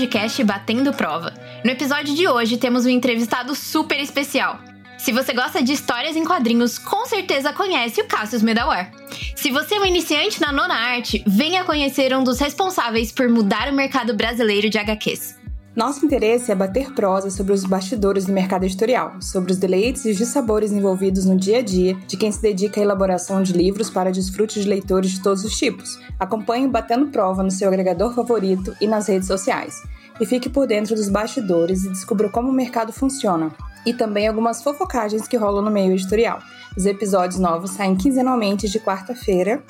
[0.00, 1.34] podcast Batendo Prova.
[1.62, 4.58] No episódio de hoje temos um entrevistado super especial.
[4.96, 8.90] Se você gosta de histórias em quadrinhos, com certeza conhece o Cassius Medawar.
[9.36, 13.68] Se você é um iniciante na nona arte, venha conhecer um dos responsáveis por mudar
[13.68, 15.39] o mercado brasileiro de HQs.
[15.74, 20.10] Nosso interesse é bater prosa sobre os bastidores do mercado editorial, sobre os deleites e
[20.10, 23.88] os dissabores envolvidos no dia a dia de quem se dedica à elaboração de livros
[23.88, 25.96] para desfrute de leitores de todos os tipos.
[26.18, 29.76] Acompanhe o Batendo Prova no seu agregador favorito e nas redes sociais.
[30.20, 33.52] E fique por dentro dos bastidores e descubra como o mercado funciona.
[33.86, 36.40] E também algumas fofocagens que rolam no meio editorial.
[36.76, 39.62] Os episódios novos saem quinzenalmente de quarta-feira.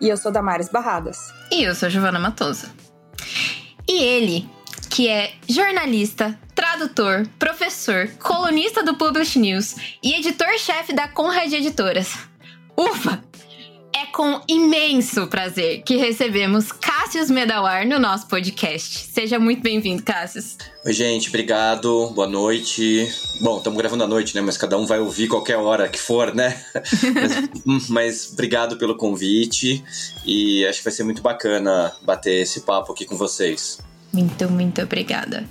[0.00, 1.18] E eu sou Damares Barradas.
[1.50, 2.68] E eu sou Giovana Matosa.
[3.86, 4.48] E ele,
[4.98, 12.18] que é jornalista, tradutor, professor, colunista do Publish News e editor-chefe da Conrad Editoras.
[12.76, 13.22] Ufa!
[13.94, 19.12] É com imenso prazer que recebemos Cássius Medawar no nosso podcast.
[19.12, 20.56] Seja muito bem-vindo, Cássius.
[20.84, 23.08] Oi, gente, obrigado, boa noite.
[23.40, 24.40] Bom, estamos gravando à noite, né?
[24.40, 26.60] Mas cada um vai ouvir qualquer hora que for, né?
[27.64, 29.80] mas, mas obrigado pelo convite
[30.26, 33.78] e acho que vai ser muito bacana bater esse papo aqui com vocês.
[34.12, 35.44] Muito, muito obrigada.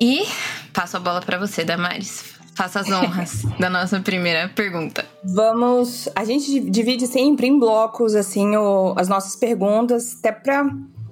[0.00, 0.24] E
[0.72, 2.36] passo a bola para você, Damares.
[2.54, 5.04] Faça as honras da nossa primeira pergunta.
[5.22, 6.08] Vamos.
[6.14, 10.66] A gente divide sempre em blocos, assim, o, as nossas perguntas, até pra,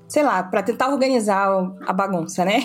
[0.09, 1.49] sei lá, para tentar organizar
[1.87, 2.63] a bagunça, né?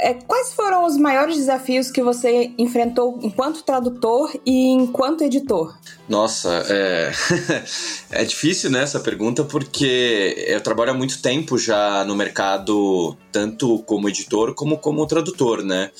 [0.00, 5.76] É, quais foram os maiores desafios que você enfrentou enquanto tradutor e enquanto editor?
[6.08, 7.12] Nossa, é,
[8.10, 13.80] é difícil né, essa pergunta porque eu trabalho há muito tempo já no mercado, tanto
[13.80, 15.90] como editor como como tradutor, né?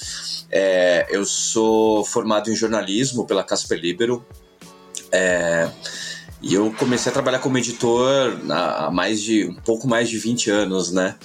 [0.51, 4.25] É, eu sou formado em jornalismo pela Casper Libero.
[5.11, 5.69] É,
[6.41, 10.51] e eu comecei a trabalhar como editor há mais de um pouco mais de 20
[10.51, 11.17] anos, né?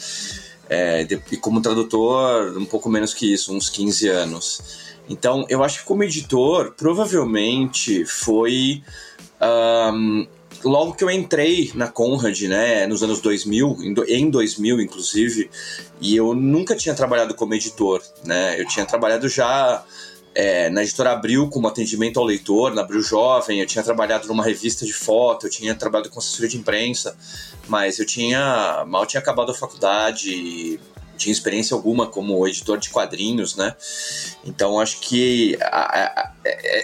[0.69, 4.62] É, e como tradutor, um pouco menos que isso, uns 15 anos.
[5.09, 8.81] Então, eu acho que como editor, provavelmente foi.
[9.41, 10.25] Um,
[10.63, 15.50] logo que eu entrei na Conrad, né, nos anos 2000, em 2000 inclusive,
[16.00, 19.84] e eu nunca tinha trabalhado como editor, né, eu tinha trabalhado já
[20.36, 24.44] é, na editora Abril como atendimento ao leitor, na Abril Jovem, eu tinha trabalhado numa
[24.44, 27.16] revista de foto, eu tinha trabalhado com assessoria de imprensa,
[27.68, 30.80] mas eu tinha mal tinha acabado a faculdade,
[31.18, 33.76] tinha experiência alguma como editor de quadrinhos, né?
[34.44, 36.32] Então acho que a, a, a,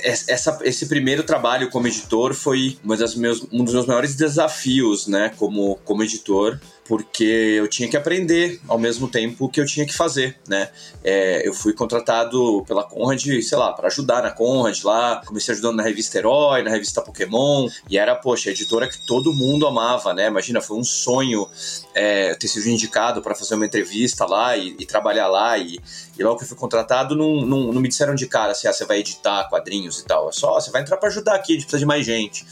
[0.04, 5.08] essa, esse primeiro trabalho como editor foi uma das meus, um dos meus maiores desafios,
[5.08, 5.32] né?
[5.38, 9.94] Como, como editor porque eu tinha que aprender ao mesmo tempo que eu tinha que
[9.94, 10.70] fazer, né?
[11.04, 15.76] É, eu fui contratado pela Conrad, sei lá, para ajudar na Conrad lá, comecei ajudando
[15.76, 20.16] na revista Herói, na revista Pokémon, e era, poxa, a editora que todo mundo amava,
[20.16, 20.26] né?
[20.26, 21.48] Imagina, foi um sonho
[21.94, 25.80] é, ter sido indicado para fazer uma entrevista lá e, e trabalhar lá, e,
[26.20, 28.74] e, logo que eu fui contratado, não, não, não me disseram de cara assim, ah,
[28.74, 31.56] você vai editar quadrinhos e tal, é só, você vai entrar para ajudar aqui, a
[31.56, 32.46] gente precisa de mais gente.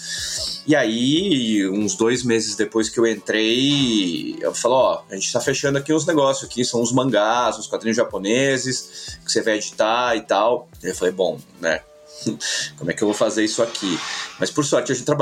[0.66, 5.42] E aí, uns dois meses depois que eu entrei, eu falo, ó, a gente tá
[5.42, 10.16] fechando aqui uns negócios aqui, são uns mangás, uns quadrinhos japoneses, que você vai editar
[10.16, 10.70] e tal.
[10.82, 11.82] E eu falei, bom, né,
[12.78, 14.00] como é que eu vou fazer isso aqui?
[14.40, 15.18] Mas por sorte, eu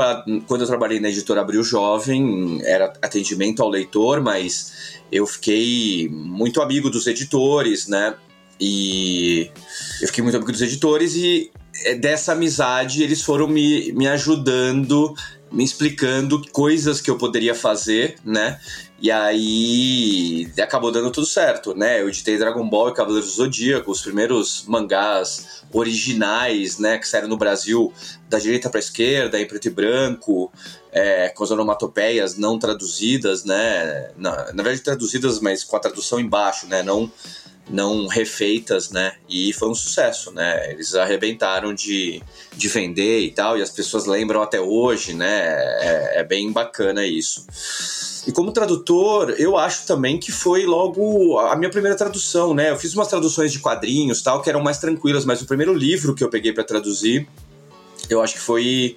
[0.46, 6.62] quando eu trabalhei na editora Abril Jovem, era atendimento ao leitor, mas eu fiquei muito
[6.62, 8.14] amigo dos editores, né?
[8.60, 9.50] E
[10.00, 11.50] eu fiquei muito amigo dos editores e
[11.84, 15.14] é, dessa amizade eles foram me, me ajudando,
[15.52, 18.58] me explicando coisas que eu poderia fazer, né?
[18.98, 22.00] E aí acabou dando tudo certo, né?
[22.00, 27.28] Eu editei Dragon Ball e Cavaleiros do Zodíaco, os primeiros mangás originais, né, que saíram
[27.28, 27.92] no Brasil
[28.28, 30.50] da direita para esquerda, em preto e branco,
[30.90, 34.12] é, com as onomatopeias não traduzidas, né?
[34.16, 36.82] Na, na verdade, traduzidas, mas com a tradução embaixo, né?
[36.82, 37.12] Não
[37.68, 39.14] não refeitas, né?
[39.28, 40.70] E foi um sucesso, né?
[40.70, 42.22] Eles arrebentaram de,
[42.54, 45.42] de vender e tal, e as pessoas lembram até hoje, né?
[45.80, 47.44] É, é, bem bacana isso.
[48.26, 52.70] E como tradutor, eu acho também que foi logo a minha primeira tradução, né?
[52.70, 56.14] Eu fiz umas traduções de quadrinhos tal, que eram mais tranquilas, mas o primeiro livro
[56.14, 57.28] que eu peguei para traduzir,
[58.08, 58.96] eu acho que foi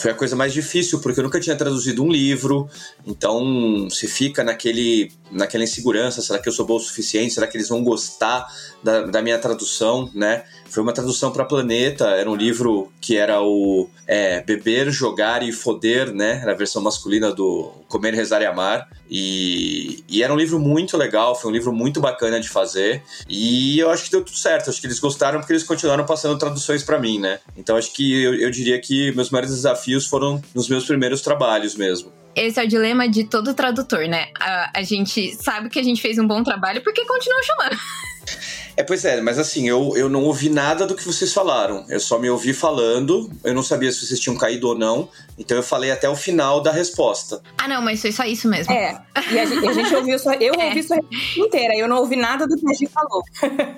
[0.00, 2.68] foi a coisa mais difícil, porque eu nunca tinha traduzido um livro,
[3.06, 7.34] então se fica naquele, naquela insegurança, será que eu sou bom o suficiente?
[7.34, 8.46] Será que eles vão gostar
[8.82, 10.44] da, da minha tradução, né?
[10.70, 15.50] Foi uma tradução para Planeta, era um livro que era o é, Beber, Jogar e
[15.50, 16.38] Foder, né?
[16.40, 18.88] Era a versão masculina do Comer, Rezar e Amar.
[19.10, 23.02] E, e, era um livro muito legal, foi um livro muito bacana de fazer.
[23.28, 26.38] E eu acho que deu tudo certo, acho que eles gostaram porque eles continuaram passando
[26.38, 27.40] traduções para mim, né?
[27.56, 31.74] Então acho que eu, eu diria que meus maiores desafios foram nos meus primeiros trabalhos
[31.74, 32.12] mesmo.
[32.36, 34.28] esse é o dilema de todo tradutor, né?
[34.38, 37.76] A, a gente sabe que a gente fez um bom trabalho porque continua chamando.
[38.76, 41.84] É, pois é, mas assim, eu, eu não ouvi nada do que vocês falaram.
[41.88, 45.08] Eu só me ouvi falando, eu não sabia se vocês tinham caído ou não,
[45.38, 47.42] então eu falei até o final da resposta.
[47.58, 48.72] Ah, não, mas foi só isso mesmo.
[48.72, 49.00] É,
[49.30, 50.32] e a gente, a gente ouviu só.
[50.34, 50.68] Eu é.
[50.68, 53.22] ouvi sua resposta inteira, eu não ouvi nada do que a gente falou.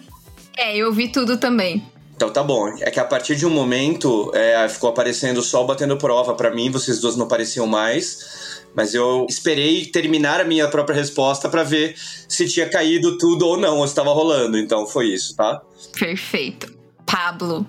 [0.56, 1.84] é, eu ouvi tudo também.
[2.14, 2.68] Então tá bom.
[2.80, 6.54] É que a partir de um momento é, ficou aparecendo o sol batendo prova para
[6.54, 8.41] mim, vocês duas não pareciam mais.
[8.74, 11.94] Mas eu esperei terminar a minha própria resposta para ver
[12.28, 14.56] se tinha caído tudo ou não, ou se estava rolando.
[14.56, 15.60] Então foi isso, tá?
[15.98, 16.72] Perfeito.
[17.04, 17.66] Pablo,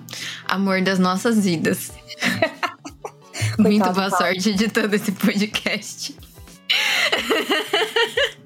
[0.48, 1.92] amor das nossas vidas.
[3.58, 6.16] Muito boa sorte editando esse podcast.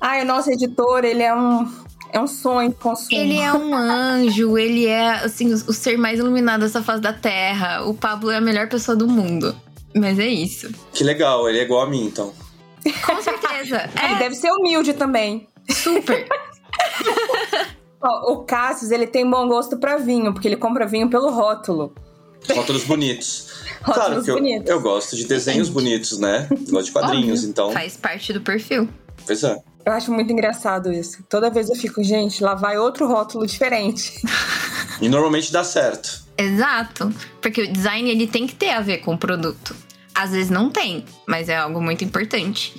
[0.00, 1.70] Ai, o nosso editor, ele é um,
[2.12, 3.08] é um sonho consumo.
[3.12, 7.12] Ele é um anjo, ele é assim, o, o ser mais iluminado dessa face da
[7.12, 7.84] Terra.
[7.84, 9.54] O Pablo é a melhor pessoa do mundo.
[9.94, 10.70] Mas é isso.
[10.92, 12.32] Que legal, ele é igual a mim, então.
[13.04, 13.40] Com certeza.
[14.00, 14.06] É.
[14.06, 15.46] Ele deve ser humilde também.
[15.68, 16.26] Super.
[18.00, 21.92] o Cassius, ele tem bom gosto para vinho, porque ele compra vinho pelo rótulo.
[22.48, 23.50] Rótulos bonitos.
[23.82, 24.70] Rótulos claro que bonitos.
[24.70, 26.48] Eu, eu gosto de desenhos bonitos, né?
[26.70, 27.50] Gosto de quadrinhos, Óbvio.
[27.50, 27.72] então.
[27.72, 28.88] Faz parte do perfil.
[29.26, 29.56] Pois é.
[29.84, 31.22] Eu acho muito engraçado isso.
[31.28, 34.20] Toda vez eu fico, gente, lá vai outro rótulo diferente.
[35.00, 36.24] E normalmente dá certo.
[36.40, 37.12] Exato.
[37.40, 39.76] Porque o design ele tem que ter a ver com o produto.
[40.14, 42.74] Às vezes não tem, mas é algo muito importante.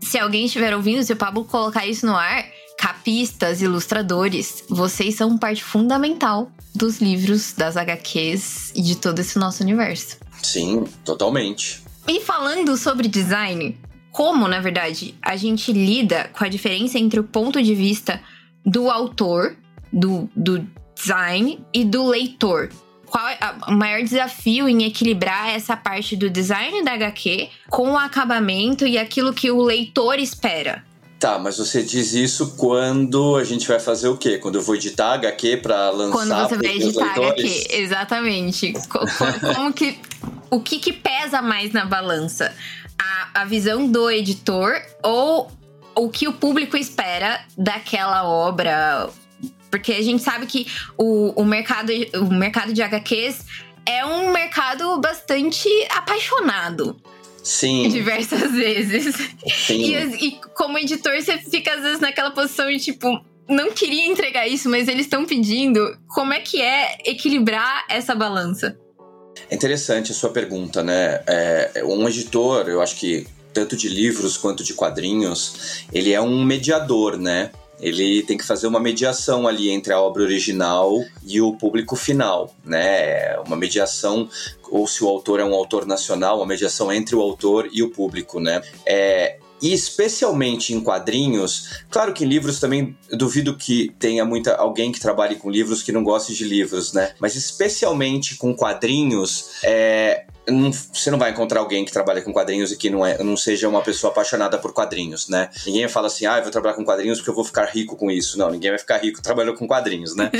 [0.00, 2.44] Se alguém estiver ouvindo, se o Pablo colocar isso no ar,
[2.78, 9.62] capistas, ilustradores, vocês são parte fundamental dos livros, das HQs e de todo esse nosso
[9.62, 10.16] universo.
[10.42, 11.82] Sim, totalmente.
[12.08, 13.78] E falando sobre design,
[14.10, 18.20] como, na verdade, a gente lida com a diferença entre o ponto de vista
[18.64, 19.56] do autor,
[19.92, 22.70] do, do design e do leitor
[23.10, 27.98] qual é o maior desafio em equilibrar essa parte do design da HQ com o
[27.98, 30.84] acabamento e aquilo que o leitor espera?
[31.18, 34.38] Tá, mas você diz isso quando a gente vai fazer o quê?
[34.38, 38.72] Quando eu vou editar HQ para lançar Quando você vai editar HQ, exatamente.
[39.54, 39.98] Como que
[40.50, 42.54] o que, que pesa mais na balança?
[42.98, 45.50] A, a visão do editor ou
[45.94, 49.10] o que o público espera daquela obra
[49.70, 53.44] porque a gente sabe que o, o, mercado, o mercado de HQs
[53.86, 56.96] é um mercado bastante apaixonado.
[57.42, 57.88] Sim.
[57.90, 59.14] Diversas vezes.
[59.66, 59.94] Sim.
[59.94, 64.46] E, e como editor, você fica às vezes naquela posição de tipo, não queria entregar
[64.46, 65.96] isso, mas eles estão pedindo.
[66.08, 68.78] Como é que é equilibrar essa balança?
[69.48, 71.22] É interessante a sua pergunta, né?
[71.26, 76.44] É, um editor, eu acho que tanto de livros quanto de quadrinhos, ele é um
[76.44, 77.50] mediador, né?
[77.80, 82.54] Ele tem que fazer uma mediação ali entre a obra original e o público final,
[82.64, 83.38] né?
[83.46, 84.28] Uma mediação
[84.70, 87.90] ou se o autor é um autor nacional, uma mediação entre o autor e o
[87.90, 88.62] público, né?
[88.86, 94.90] É, e especialmente em quadrinhos, claro que em livros também duvido que tenha muita alguém
[94.90, 97.14] que trabalhe com livros que não goste de livros, né?
[97.18, 102.72] Mas especialmente com quadrinhos, é, não, você não vai encontrar alguém que trabalha com quadrinhos
[102.72, 105.48] e que não, é, não seja uma pessoa apaixonada por quadrinhos, né?
[105.66, 108.10] Ninguém fala assim, ah, eu vou trabalhar com quadrinhos porque eu vou ficar rico com
[108.10, 108.38] isso.
[108.38, 110.30] Não, ninguém vai ficar rico trabalhando com quadrinhos, né?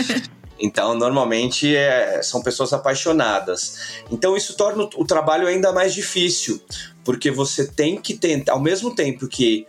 [0.60, 4.02] Então, normalmente é, são pessoas apaixonadas.
[4.10, 6.60] Então, isso torna o, trabalho ainda mais difícil,
[7.02, 9.66] porque você tem que tentar, ao mesmo tempo que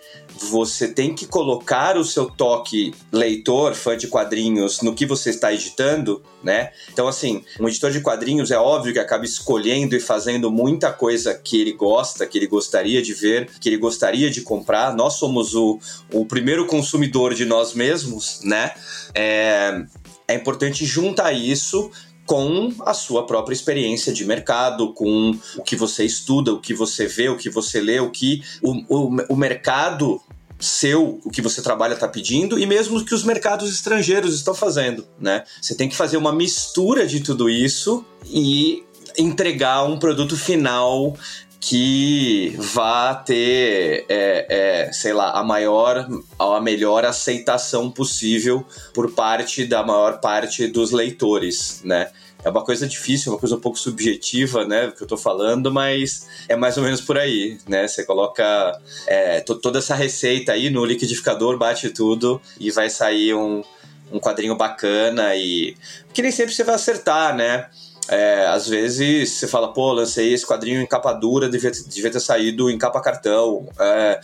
[0.50, 5.54] você tem que colocar o seu toque leitor, fã de quadrinhos, no que você está
[5.54, 6.72] editando, né?
[6.92, 11.34] Então, assim, um editor de quadrinhos é óbvio que acaba escolhendo e fazendo muita coisa
[11.34, 14.96] que ele gosta, que ele gostaria de ver, que ele gostaria de comprar.
[14.96, 15.80] Nós somos o,
[16.12, 18.72] o primeiro consumidor de nós mesmos, né?
[19.14, 19.86] É,
[20.32, 21.92] é importante juntar isso
[22.26, 27.08] com a sua própria experiência de mercado, com o que você estuda, o que você
[27.08, 30.22] vê, o que você lê, o que o, o, o mercado
[30.60, 34.54] seu, o que você trabalha está pedindo e mesmo o que os mercados estrangeiros estão
[34.54, 35.44] fazendo, né?
[35.60, 38.84] Você tem que fazer uma mistura de tudo isso e
[39.18, 41.18] entregar um produto final
[41.62, 46.08] que vá ter, é, é, sei lá, a maior,
[46.40, 48.66] a melhor aceitação possível
[48.96, 52.12] por parte da maior parte dos leitores, né?
[52.44, 56.28] é uma coisa difícil, uma coisa um pouco subjetiva, né, que eu tô falando, mas
[56.50, 57.88] é mais ou menos por aí, né?
[57.88, 63.64] Você coloca é, toda essa receita aí no liquidificador, bate tudo e vai sair um,
[64.12, 65.76] um quadrinho bacana e
[66.14, 67.70] que nem sempre você vai acertar, né?
[68.12, 72.20] É, às vezes você fala, pô, lancei esse quadrinho em capa dura, devia, devia ter
[72.20, 73.66] saído em capa cartão.
[73.80, 74.20] É,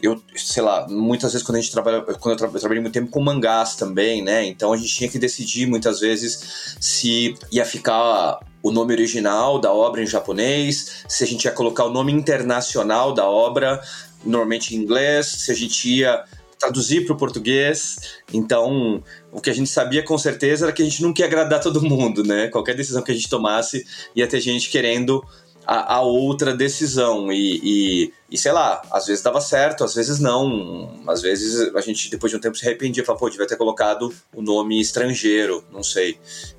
[0.00, 2.94] eu, sei lá, muitas vezes quando a gente trabalha, quando eu, tra eu, trabalhei muito
[2.94, 4.44] tempo com mangás também, né?
[4.44, 9.72] Então a gente tinha que decidir muitas vezes se ia ficar o nome original da
[9.72, 13.80] obra em japonês, se a gente ia colocar o nome internacional da obra,
[14.24, 16.24] normalmente em inglês, se a gente ia
[16.58, 18.20] traduzir para o português.
[18.32, 21.60] Então, o que a gente sabia com certeza era que a gente não queria agradar
[21.60, 22.48] todo mundo, né?
[22.48, 23.84] Qualquer decisão que a gente tomasse
[24.14, 25.24] ia ter gente querendo
[25.66, 27.32] a, a outra decisão.
[27.32, 31.02] E, e, e, sei lá, às vezes dava certo, às vezes não.
[31.06, 33.04] Às vezes a gente, depois de um tempo, se arrependia.
[33.04, 36.18] Falava, pô, devia ter colocado o nome estrangeiro, não sei.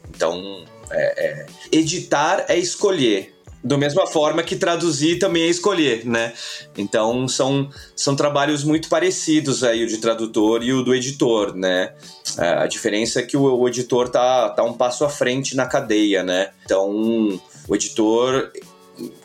[0.09, 3.36] Então, é, é, editar é escolher.
[3.63, 6.33] Da mesma forma que traduzir também é escolher, né?
[6.77, 11.93] Então são, são trabalhos muito parecidos aí, o de tradutor e o do editor, né?
[12.37, 15.65] É, a diferença é que o, o editor tá, tá um passo à frente na
[15.65, 16.51] cadeia, né?
[16.63, 18.51] Então o editor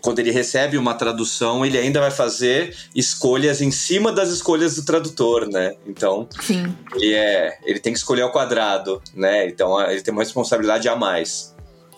[0.01, 4.85] quando ele recebe uma tradução, ele ainda vai fazer escolhas em cima das escolhas do
[4.85, 5.75] tradutor, né?
[5.87, 6.75] Então, Sim.
[6.95, 9.47] ele é, ele tem que escolher ao quadrado, né?
[9.47, 11.52] Então, ele tem uma responsabilidade a mais.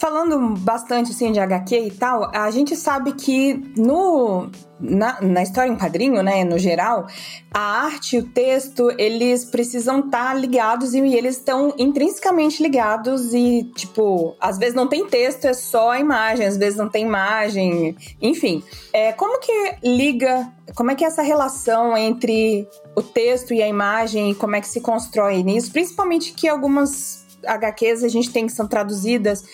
[0.05, 5.71] Falando bastante assim de HQ e tal, a gente sabe que no na, na história
[5.71, 7.07] em quadrinho, né, no geral,
[7.51, 13.33] a arte o texto, eles precisam estar tá ligados e, e eles estão intrinsecamente ligados
[13.33, 17.07] e, tipo, às vezes não tem texto, é só a imagem, às vezes não tem
[17.07, 18.63] imagem, enfim.
[18.93, 23.67] É, como que liga, como é que é essa relação entre o texto e a
[23.67, 25.73] imagem e como é que se constrói nisso?
[25.73, 29.45] Principalmente que algumas HQs a gente tem que são traduzidas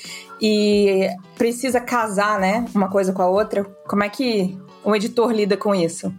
[0.40, 3.64] e precisa casar, né, uma coisa com a outra.
[3.86, 6.12] Como é que um editor lida com isso?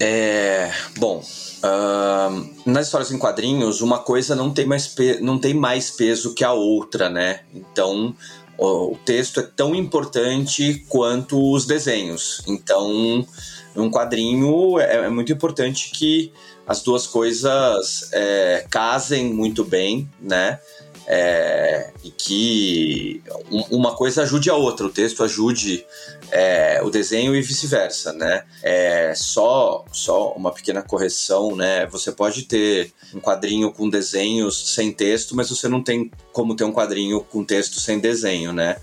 [0.00, 5.90] É, bom, uh, nas histórias em quadrinhos, uma coisa não tem, mais não tem mais
[5.90, 7.40] peso que a outra, né?
[7.54, 8.14] Então,
[8.58, 12.42] o texto é tão importante quanto os desenhos.
[12.46, 13.26] Então,
[13.74, 16.32] um quadrinho é, é muito importante que
[16.66, 20.58] as duas coisas é, casem muito bem, né?
[21.06, 23.22] É, e que
[23.70, 25.86] uma coisa ajude a outra, o texto ajude
[26.32, 28.44] é, o desenho e vice-versa, né?
[28.62, 31.86] É, só, só uma pequena correção, né?
[31.86, 36.64] Você pode ter um quadrinho com desenhos sem texto, mas você não tem como ter
[36.64, 38.76] um quadrinho com texto sem desenho, né?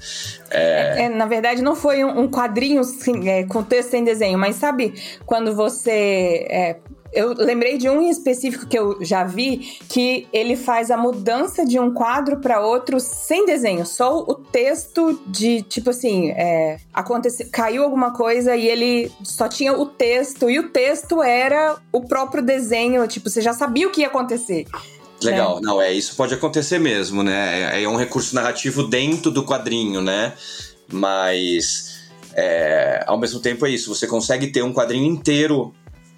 [0.49, 1.03] É...
[1.03, 4.93] é na verdade, não foi um, quadrinho sim, é, com texto sem desenho, mas sabe
[5.25, 6.77] quando você é,
[7.13, 11.65] eu lembrei de um em específico que eu já vi que ele faz a mudança
[11.65, 17.47] de um quadro para outro sem desenho, só o texto de tipo assim, é, aconteceu,
[17.51, 22.43] caiu alguma coisa e ele só tinha o texto e o texto era o próprio
[22.43, 24.65] desenho, tipo você já sabia o que ia acontecer.
[25.21, 25.61] Legal, né?
[25.63, 27.77] não, é isso pode acontecer mesmo, né?
[27.79, 30.33] É, é um recurso narrativo dentro do quadrinho, né?
[30.91, 32.01] Mas
[32.33, 35.73] é, ao mesmo tempo é isso, você consegue ter um quadrinho inteiro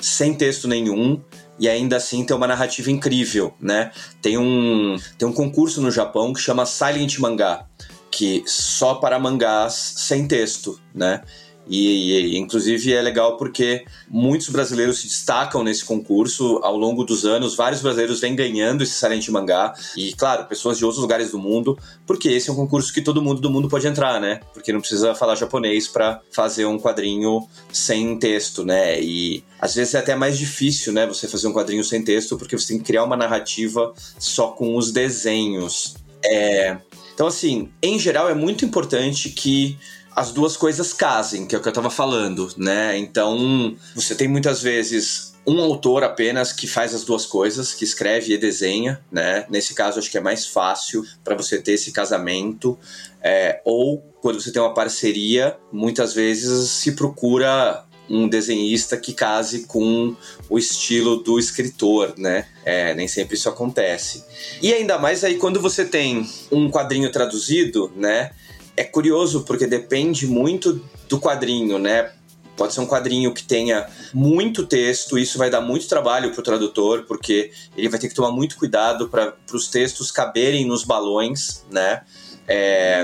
[0.05, 1.21] sem texto nenhum
[1.57, 3.91] e ainda assim ter uma narrativa incrível, né?
[4.21, 7.65] Tem um, tem um concurso no Japão que chama Silent Mangá,
[8.11, 11.21] que só para mangás sem texto, né?
[11.67, 17.25] E, e, inclusive é legal porque muitos brasileiros se destacam nesse concurso ao longo dos
[17.25, 17.55] anos.
[17.55, 21.77] Vários brasileiros vêm ganhando esse Silent Mangá e, claro, pessoas de outros lugares do mundo,
[22.05, 24.39] porque esse é um concurso que todo mundo do mundo pode entrar, né?
[24.53, 29.01] Porque não precisa falar japonês para fazer um quadrinho sem texto, né?
[29.01, 31.05] E às vezes é até mais difícil, né?
[31.07, 34.75] Você fazer um quadrinho sem texto porque você tem que criar uma narrativa só com
[34.75, 35.95] os desenhos.
[36.23, 36.77] É...
[37.13, 39.77] Então, assim, em geral é muito importante que
[40.15, 42.97] as duas coisas casem, que é o que eu estava falando, né?
[42.97, 48.33] Então, você tem muitas vezes um autor apenas que faz as duas coisas, que escreve
[48.33, 49.45] e desenha, né?
[49.49, 52.79] Nesse caso, acho que é mais fácil para você ter esse casamento.
[53.21, 59.65] É, ou quando você tem uma parceria, muitas vezes se procura um desenhista que case
[59.65, 60.15] com
[60.49, 62.47] o estilo do escritor, né?
[62.63, 64.23] É, nem sempre isso acontece.
[64.61, 68.31] E ainda mais aí quando você tem um quadrinho traduzido, né?
[68.77, 72.11] É curioso porque depende muito do quadrinho, né?
[72.55, 76.43] Pode ser um quadrinho que tenha muito texto, isso vai dar muito trabalho para o
[76.43, 81.65] tradutor, porque ele vai ter que tomar muito cuidado para os textos caberem nos balões,
[81.69, 82.03] né?
[82.47, 83.03] É,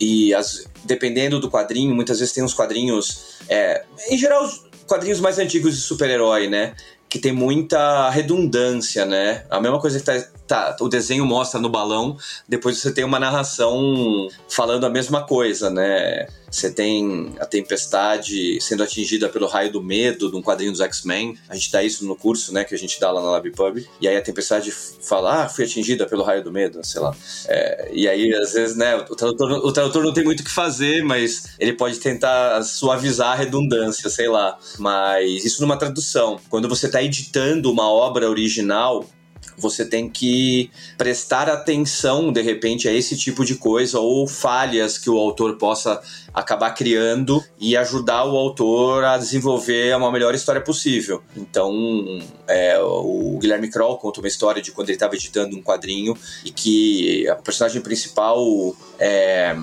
[0.00, 3.38] e as, dependendo do quadrinho, muitas vezes tem uns quadrinhos.
[3.48, 6.74] É, em geral, os quadrinhos mais antigos de super-herói, né?
[7.08, 9.44] Que tem muita redundância, né?
[9.50, 10.14] A mesma coisa que tá
[10.48, 12.16] tá, o desenho mostra no balão,
[12.48, 16.26] depois você tem uma narração falando a mesma coisa, né?
[16.50, 21.36] Você tem a tempestade sendo atingida pelo raio do medo de um quadrinho dos X-Men.
[21.46, 22.64] A gente dá isso no curso, né?
[22.64, 23.86] Que a gente dá lá na LabPub.
[24.00, 27.14] E aí a tempestade fala, ah, fui atingida pelo raio do medo, sei lá.
[27.46, 30.50] É, e aí, às vezes, né, o tradutor, o tradutor não tem muito o que
[30.50, 34.58] fazer, mas ele pode tentar suavizar a redundância, sei lá.
[34.78, 36.40] Mas isso numa tradução.
[36.48, 39.04] Quando você está editando uma obra original,
[39.58, 45.10] você tem que prestar atenção, de repente, a esse tipo de coisa ou falhas que
[45.10, 46.00] o autor possa
[46.32, 51.22] acabar criando e ajudar o autor a desenvolver uma melhor história possível.
[51.36, 51.72] Então,
[52.46, 56.50] é, o Guilherme Kroll conta uma história de quando ele estava editando um quadrinho e
[56.50, 58.38] que a personagem principal
[58.98, 59.56] é,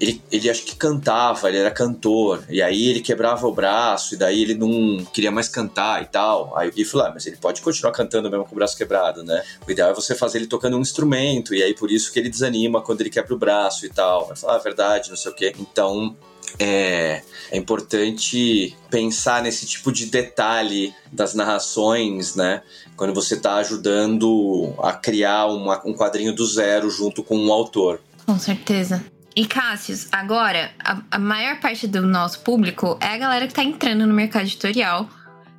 [0.00, 4.16] ele, ele acho que cantava, ele era cantor, e aí ele quebrava o braço, e
[4.16, 6.56] daí ele não queria mais cantar e tal.
[6.56, 9.24] Aí o Gui falou: ah, mas ele pode continuar cantando mesmo com o braço quebrado,
[9.24, 9.42] né?
[9.66, 12.28] O ideal é você fazer ele tocando um instrumento, e aí por isso que ele
[12.28, 14.26] desanima quando ele quebra o braço e tal.
[14.26, 15.52] Vai falar, ah, verdade, não sei o quê.
[15.58, 16.16] Então,
[16.58, 22.62] é, é, importante pensar nesse tipo de detalhe das narrações, né?
[22.96, 28.00] Quando você está ajudando a criar uma, um quadrinho do zero junto com um autor.
[28.24, 29.04] Com certeza.
[29.38, 33.62] E Cássius, agora, a, a, maior parte do nosso público é a galera que tá
[33.62, 35.08] entrando no mercado editorial.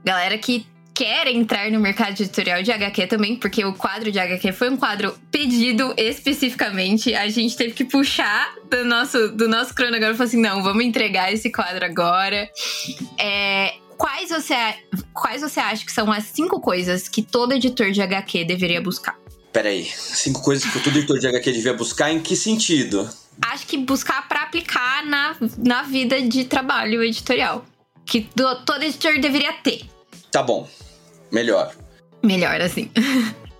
[0.04, 4.52] Galera que quer entrar no mercado editorial de HQ também, porque o quadro de HQ
[4.52, 7.16] foi um quadro pedido especificamente.
[7.16, 10.84] A gente teve que puxar do nosso, do nosso cronograma e falar assim: não, vamos
[10.84, 12.50] entregar esse quadro agora.
[13.18, 14.56] É, quais, você,
[15.14, 19.18] quais você acha que são as cinco coisas que todo editor de HQ deveria buscar?
[19.54, 23.10] Peraí, cinco coisas que todo editor de HQ devia buscar em que sentido?
[23.46, 27.66] Acho que buscar para aplicar na, na vida de trabalho editorial.
[28.06, 29.86] Que do, todo editor deveria ter.
[30.32, 30.68] Tá bom.
[31.32, 31.74] Melhor.
[32.24, 32.92] Melhor, assim.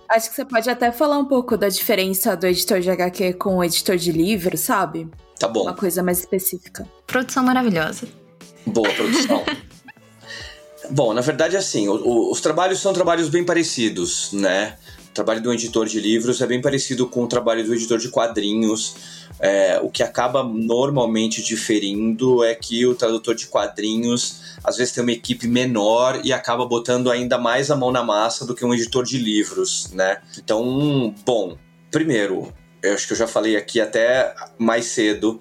[0.08, 3.58] Acho que você pode até falar um pouco da diferença do editor de HQ com
[3.58, 5.08] o editor de livro, sabe?
[5.38, 5.62] Tá bom.
[5.62, 6.84] Uma coisa mais específica.
[7.06, 8.08] Produção maravilhosa.
[8.66, 9.44] Boa produção.
[10.90, 14.76] bom, na verdade, assim, o, o, os trabalhos são trabalhos bem parecidos, né?
[15.10, 18.08] O trabalho do editor de livros é bem parecido com o trabalho do editor de
[18.08, 18.94] quadrinhos
[19.40, 25.02] é, o que acaba normalmente diferindo é que o tradutor de quadrinhos às vezes tem
[25.02, 28.74] uma equipe menor e acaba botando ainda mais a mão na massa do que um
[28.74, 30.20] editor de livros, né?
[30.36, 31.56] Então, bom,
[31.90, 32.52] primeiro,
[32.82, 35.40] eu acho que eu já falei aqui até mais cedo,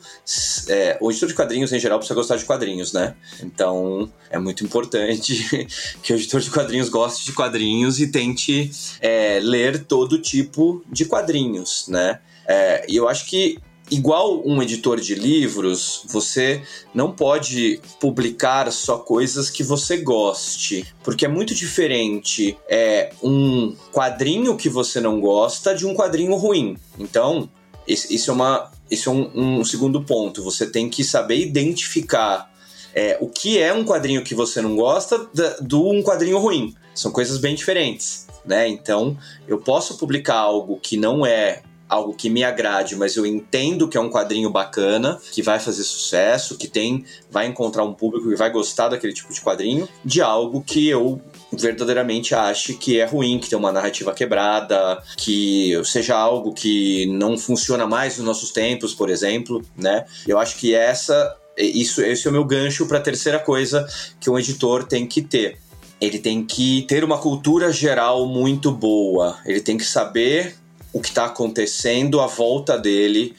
[0.67, 3.15] é, o editor de quadrinhos em geral precisa gostar de quadrinhos, né?
[3.41, 5.67] Então é muito importante
[6.04, 11.06] que o editor de quadrinhos goste de quadrinhos e tente é, ler todo tipo de
[11.06, 12.19] quadrinhos, né?
[12.47, 13.60] É, e eu acho que
[13.91, 16.62] igual um editor de livros, você
[16.93, 24.56] não pode publicar só coisas que você goste, porque é muito diferente é um quadrinho
[24.56, 26.78] que você não gosta de um quadrinho ruim.
[26.97, 27.49] Então,
[27.88, 30.43] isso é uma isso é um, um segundo ponto.
[30.43, 32.52] Você tem que saber identificar
[32.93, 35.30] é, o que é um quadrinho que você não gosta
[35.62, 36.75] do um quadrinho ruim.
[36.95, 38.67] São coisas bem diferentes, né?
[38.67, 43.88] Então, eu posso publicar algo que não é algo que me agrade, mas eu entendo
[43.88, 48.30] que é um quadrinho bacana, que vai fazer sucesso, que tem, vai encontrar um público
[48.30, 51.19] que vai gostar daquele tipo de quadrinho, de algo que eu
[51.52, 57.38] verdadeiramente ache que é ruim, que tem uma narrativa quebrada, que seja algo que não
[57.38, 60.06] funciona mais nos nossos tempos, por exemplo, né?
[60.28, 63.86] Eu acho que essa isso esse é o meu gancho para a terceira coisa
[64.19, 65.58] que um editor tem que ter.
[65.99, 69.38] Ele tem que ter uma cultura geral muito boa.
[69.45, 70.56] Ele tem que saber
[70.91, 73.36] o que está acontecendo à volta dele,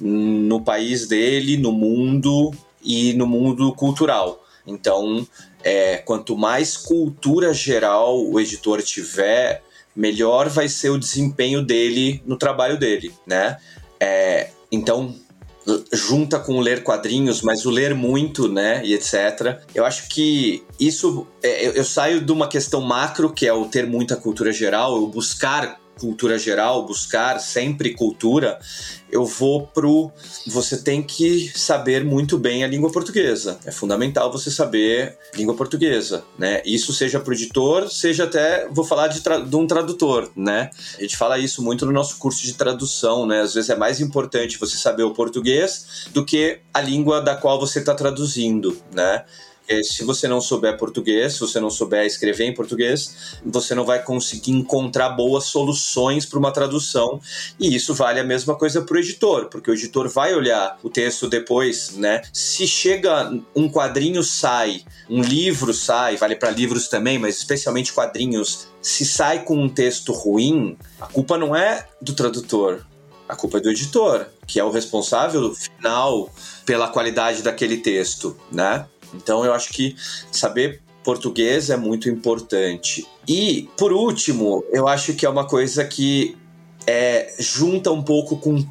[0.00, 4.42] no país dele, no mundo e no mundo cultural.
[4.66, 5.26] Então,
[5.62, 9.62] é, quanto mais cultura geral o editor tiver,
[9.94, 13.58] melhor vai ser o desempenho dele no trabalho dele, né?
[14.00, 15.14] É, então,
[15.92, 19.60] junta com ler quadrinhos, mas o ler muito, né, e etc.
[19.74, 23.64] Eu acho que isso, é, eu, eu saio de uma questão macro, que é o
[23.66, 28.58] ter muita cultura geral, o buscar cultura geral, buscar sempre cultura,
[29.10, 30.10] eu vou pro
[30.46, 33.58] você tem que saber muito bem a língua portuguesa.
[33.64, 36.60] É fundamental você saber língua portuguesa, né?
[36.64, 40.70] Isso seja pro editor, seja até vou falar de, de um tradutor, né?
[40.98, 43.40] A gente fala isso muito no nosso curso de tradução, né?
[43.40, 47.60] Às vezes é mais importante você saber o português do que a língua da qual
[47.60, 49.24] você está traduzindo, né?
[49.66, 53.84] Porque se você não souber português, se você não souber escrever em português, você não
[53.84, 57.18] vai conseguir encontrar boas soluções para uma tradução.
[57.58, 60.90] E isso vale a mesma coisa para o editor, porque o editor vai olhar o
[60.90, 62.20] texto depois, né?
[62.30, 68.68] Se chega um quadrinho sai, um livro sai, vale para livros também, mas especialmente quadrinhos,
[68.82, 72.84] se sai com um texto ruim, a culpa não é do tradutor,
[73.26, 76.30] a culpa é do editor, que é o responsável final
[76.66, 78.86] pela qualidade daquele texto, né?
[79.16, 79.96] Então eu acho que
[80.30, 83.06] saber português é muito importante.
[83.28, 86.36] E, por último, eu acho que é uma coisa que
[86.86, 88.64] é, junta um pouco com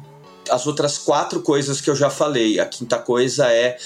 [0.50, 2.60] as outras quatro coisas que eu já falei.
[2.60, 3.76] A quinta coisa é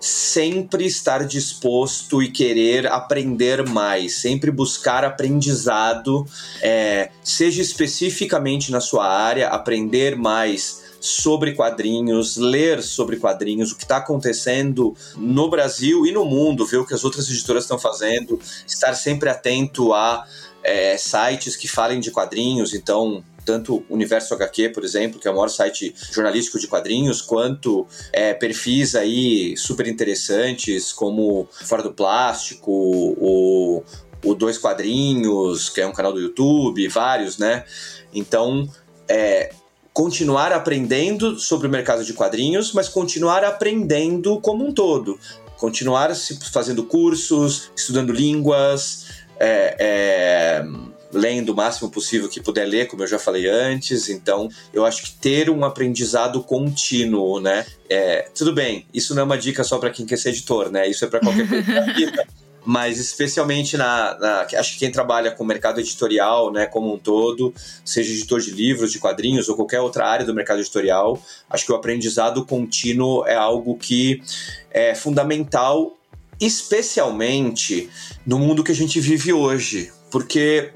[0.00, 6.26] sempre estar disposto e querer aprender mais, sempre buscar aprendizado,
[6.62, 13.84] é, seja especificamente na sua área, aprender mais sobre quadrinhos, ler sobre quadrinhos, o que
[13.84, 18.40] está acontecendo no Brasil e no mundo, ver o que as outras editoras estão fazendo,
[18.66, 20.26] estar sempre atento a
[20.62, 25.30] é, sites que falem de quadrinhos, então tanto o Universo HQ, por exemplo, que é
[25.30, 31.94] o maior site jornalístico de quadrinhos, quanto é, perfis aí super interessantes, como Fora do
[31.94, 33.82] Plástico, o,
[34.22, 37.64] o Dois Quadrinhos, que é um canal do YouTube, vários, né?
[38.12, 38.68] Então,
[39.08, 39.50] é,
[39.98, 45.18] continuar aprendendo sobre o mercado de quadrinhos, mas continuar aprendendo como um todo.
[45.56, 46.14] Continuar
[46.52, 49.06] fazendo cursos, estudando línguas,
[49.40, 50.64] é, é,
[51.12, 54.08] lendo o máximo possível que puder ler, como eu já falei antes.
[54.08, 57.66] Então, eu acho que ter um aprendizado contínuo, né?
[57.90, 60.88] É, tudo bem, isso não é uma dica só para quem quer ser editor, né?
[60.88, 62.24] Isso é para qualquer coisa da vida.
[62.70, 66.98] Mas especialmente na, na, Acho que quem trabalha com o mercado editorial, né, como um
[66.98, 71.64] todo, seja editor de livros, de quadrinhos ou qualquer outra área do mercado editorial, acho
[71.64, 74.22] que o aprendizado contínuo é algo que
[74.70, 75.96] é fundamental
[76.38, 77.88] especialmente
[78.26, 80.70] no mundo que a gente vive hoje, porque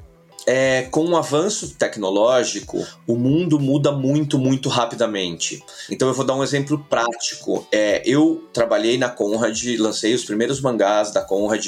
[0.47, 5.63] é, com o avanço tecnológico, o mundo muda muito, muito rapidamente.
[5.91, 7.67] Então eu vou dar um exemplo prático.
[7.71, 11.67] É, eu trabalhei na Conrad, lancei os primeiros mangás da Conrad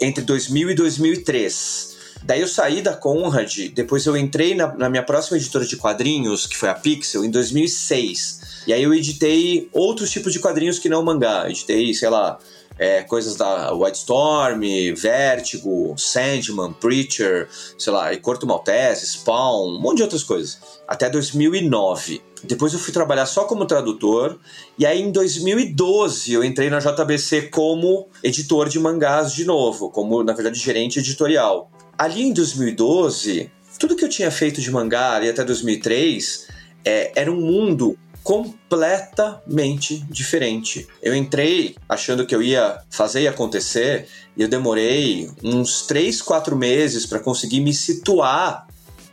[0.00, 1.96] entre 2000 e 2003.
[2.22, 6.46] Daí eu saí da Conrad, depois eu entrei na, na, minha próxima editora de quadrinhos,
[6.46, 8.64] que foi a Pixel, em 2006.
[8.66, 11.48] E aí eu editei outros tipos de quadrinhos que não mangá.
[11.48, 12.38] Editei, sei lá,
[12.78, 14.60] é, coisas da White Storm,
[14.94, 20.58] Vertigo, Sandman, Preacher, sei lá, e Corto Maltese, Spawn, um monte de outras coisas.
[20.86, 22.22] Até 2009.
[22.44, 24.38] Depois eu fui trabalhar só como tradutor,
[24.78, 30.22] e aí em 2012 eu entrei na JBC como editor de mangás de novo, como,
[30.22, 31.70] na verdade, gerente editorial.
[31.98, 36.46] Ali em 2012, tudo que eu tinha feito de mangá ali até 2003
[36.84, 40.88] é, era um mundo completamente diferente.
[41.00, 46.56] Eu entrei achando que eu ia fazer e acontecer e eu demorei uns 3, 4
[46.56, 48.66] meses para conseguir me situar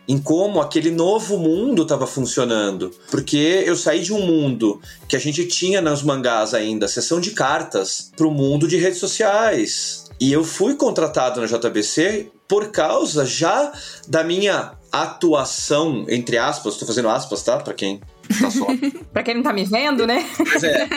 [0.08, 2.90] em como aquele novo mundo estava funcionando.
[3.12, 7.32] Porque eu saí de um mundo que a gente tinha nos mangás ainda, sessão de
[7.32, 10.06] cartas, para o mundo de redes sociais.
[10.20, 13.72] E eu fui contratado na JBC por causa já
[14.08, 17.58] da minha atuação, entre aspas, estou fazendo aspas, tá?
[17.58, 18.02] Para quem
[18.40, 18.66] tá só.
[19.12, 20.28] pra quem não tá me vendo, né?
[20.38, 20.88] Pois é.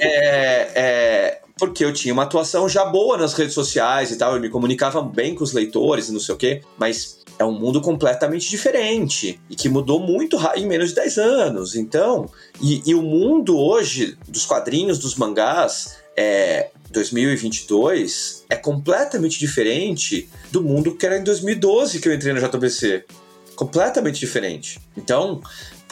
[0.00, 1.40] é, é.
[1.58, 5.02] Porque eu tinha uma atuação já boa nas redes sociais e tal, eu me comunicava
[5.02, 9.40] bem com os leitores e não sei o quê, mas é um mundo completamente diferente
[9.48, 11.74] e que mudou muito em menos de 10 anos.
[11.74, 12.28] Então,
[12.60, 20.62] e, e o mundo hoje dos quadrinhos, dos mangás, é, 2022 é completamente diferente do
[20.62, 23.04] mundo que era em 2012 que eu entrei na JBC.
[23.56, 24.80] Completamente diferente.
[24.96, 25.40] Então,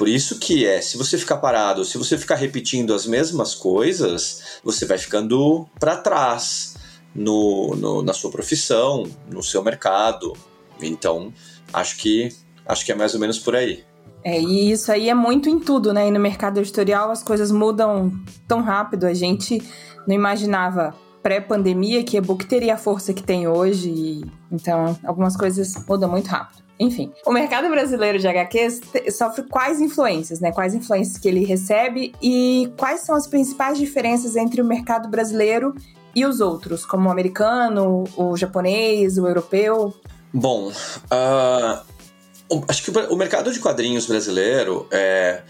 [0.00, 4.58] por isso que é, se você ficar parado, se você ficar repetindo as mesmas coisas,
[4.64, 6.74] você vai ficando para trás
[7.14, 10.32] no, no, na sua profissão, no seu mercado.
[10.80, 11.30] Então,
[11.70, 12.34] acho que
[12.64, 13.84] acho que é mais ou menos por aí.
[14.24, 16.08] É, e isso aí é muito em tudo, né?
[16.08, 18.10] E no mercado editorial as coisas mudam
[18.48, 19.04] tão rápido.
[19.04, 19.62] A gente
[20.08, 23.90] não imaginava pré-pandemia que e-book teria a força que tem hoje.
[23.90, 26.69] E, então, algumas coisas mudam muito rápido.
[26.80, 28.80] Enfim, o mercado brasileiro de HQs
[29.12, 30.50] sofre quais influências, né?
[30.50, 35.74] Quais influências que ele recebe e quais são as principais diferenças entre o mercado brasileiro
[36.16, 39.94] e os outros, como o americano, o japonês, o europeu?
[40.32, 45.42] Bom, uh, acho que o mercado de quadrinhos brasileiro é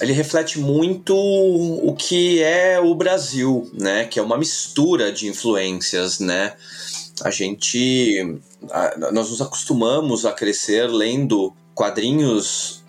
[0.00, 4.06] ele reflete muito o que é o Brasil, né?
[4.06, 6.54] Que é uma mistura de influências, né?
[7.22, 8.40] A gente.
[9.12, 12.82] Nós nos acostumamos a crescer lendo quadrinhos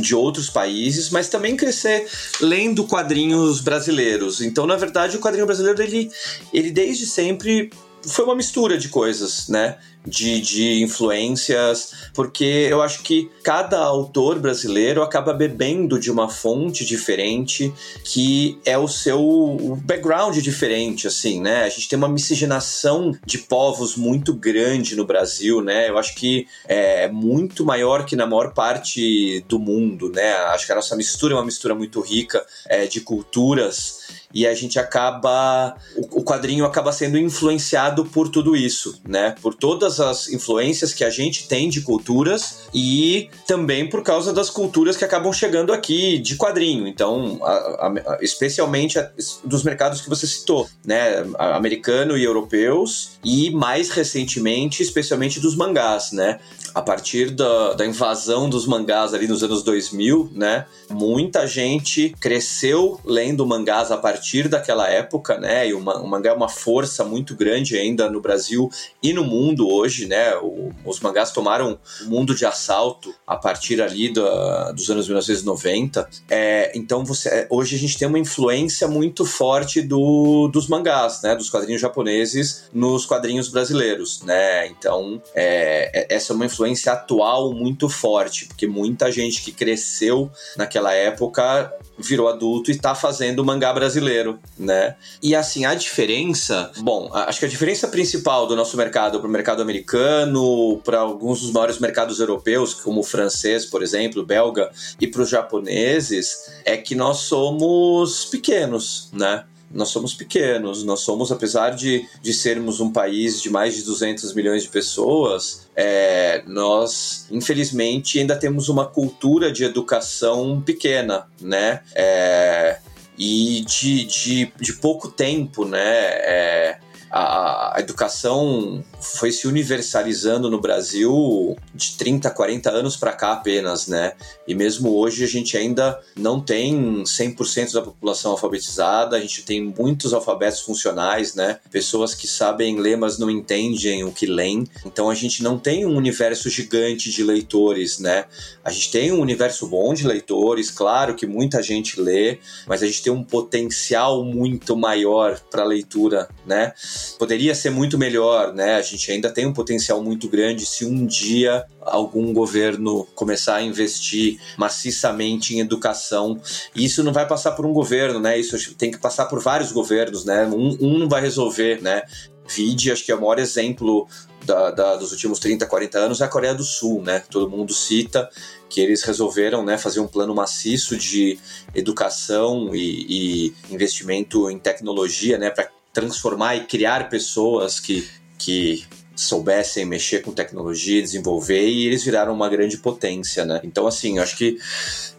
[0.00, 2.06] de outros países, mas também crescer
[2.40, 4.40] lendo quadrinhos brasileiros.
[4.40, 6.10] Então, na verdade, o quadrinho brasileiro, ele,
[6.52, 7.70] ele desde sempre
[8.06, 9.76] foi uma mistura de coisas, né?
[10.08, 16.84] De, de influências, porque eu acho que cada autor brasileiro acaba bebendo de uma fonte
[16.84, 17.72] diferente
[18.04, 21.64] que é o seu background diferente, assim, né?
[21.64, 25.88] A gente tem uma miscigenação de povos muito grande no Brasil, né?
[25.88, 30.32] Eu acho que é muito maior que na maior parte do mundo, né?
[30.48, 34.54] Acho que a nossa mistura é uma mistura muito rica é, de culturas e a
[34.54, 39.34] gente acaba o, quadrinho acaba sendo influenciado por tudo isso, né?
[39.40, 44.50] Por todas as influências que a gente tem de culturas e também por causa das
[44.50, 46.86] culturas que acabam chegando aqui de quadrinho.
[46.86, 49.10] Então, a, a, especialmente a,
[49.44, 51.24] dos mercados que você citou, né?
[51.38, 56.38] Americano e europeus, e mais recentemente, especialmente dos mangás, né?
[56.74, 60.66] A partir da, da invasão dos mangás ali nos anos 2000, né?
[60.90, 65.68] Muita gente cresceu lendo mangás a partir daquela época, né?
[65.68, 68.70] E o, o mangá é uma força muito grande ainda no Brasil
[69.02, 70.36] e no mundo hoje, né?
[70.36, 76.08] O, os mangás tomaram o mundo de assalto a partir ali da, dos anos 1990.
[76.28, 81.22] É, então você, é, hoje a gente tem uma influência muito forte do, dos mangás,
[81.22, 81.34] né?
[81.34, 84.66] Dos quadrinhos japoneses nos quadrinhos brasileiros, né?
[84.68, 86.57] Então é, é essa é uma influência
[86.88, 93.44] atual muito forte, porque muita gente que cresceu naquela época virou adulto e está fazendo
[93.44, 94.94] mangá brasileiro, né?
[95.22, 99.30] E assim, a diferença, bom, acho que a diferença principal do nosso mercado para o
[99.30, 105.06] mercado americano, para alguns dos maiores mercados europeus, como o francês, por exemplo, belga, e
[105.06, 109.44] para os japoneses, é que nós somos pequenos, né?
[109.70, 114.32] Nós somos pequenos, nós somos, apesar de, de sermos um país de mais de 200
[114.34, 121.82] milhões de pessoas, é, nós, infelizmente, ainda temos uma cultura de educação pequena, né?
[121.94, 122.78] É,
[123.18, 125.80] e de, de, de pouco tempo, né?
[125.80, 126.78] É,
[127.10, 133.86] a, a educação foi se universalizando no Brasil de 30, 40 anos para cá apenas,
[133.86, 134.12] né?
[134.46, 139.62] E mesmo hoje a gente ainda não tem 100% da população alfabetizada, a gente tem
[139.62, 141.58] muitos alfabetos funcionais, né?
[141.70, 144.66] Pessoas que sabem ler, mas não entendem o que leem.
[144.84, 148.24] Então a gente não tem um universo gigante de leitores, né?
[148.64, 152.86] A gente tem um universo bom de leitores, claro que muita gente lê, mas a
[152.86, 156.72] gente tem um potencial muito maior para leitura, né?
[157.18, 158.76] Poderia ser muito melhor, né?
[158.76, 163.62] A gente ainda tem um potencial muito grande se um dia algum governo começar a
[163.62, 166.40] investir maciçamente em educação.
[166.74, 168.38] E isso não vai passar por um governo, né?
[168.38, 170.46] Isso tem que passar por vários governos, né?
[170.46, 172.02] Um, um não vai resolver, né?
[172.48, 174.08] Vide, acho que é o maior exemplo
[174.44, 177.22] da, da, dos últimos 30, 40 anos é a Coreia do Sul, né?
[177.30, 178.28] Todo mundo cita
[178.68, 181.38] que eles resolveram né, fazer um plano maciço de
[181.74, 185.50] educação e, e investimento em tecnologia, né?
[185.98, 188.08] Transformar e criar pessoas que,
[188.38, 188.84] que
[189.16, 193.60] soubessem mexer com tecnologia, desenvolver, e eles viraram uma grande potência, né?
[193.64, 194.58] Então, assim, acho que